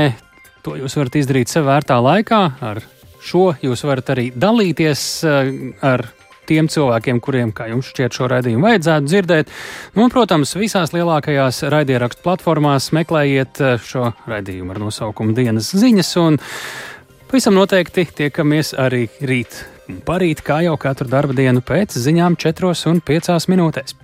[0.66, 2.40] To jūs varat izdarīt sev vērtā laikā.
[2.66, 2.80] Ar
[3.22, 5.50] šo jūs varat arī dalīties eh,
[5.86, 6.02] ar
[6.46, 9.52] tiem cilvēkiem, kuriem, kā jums šķiet, šo raidījumu vajadzētu dzirdēt.
[9.94, 16.10] Nu, un, protams, visās lielākajās raidierakstu platformās meklējiet eh, šo raidījumu ar nosaukumu Dienas ziņas.
[17.30, 19.62] Pavisam noteikti tiekamies arī rīt.
[20.06, 23.94] Parīt, kā jau katru darba dienu pēc ziņām, 4 un 5 minūtēs.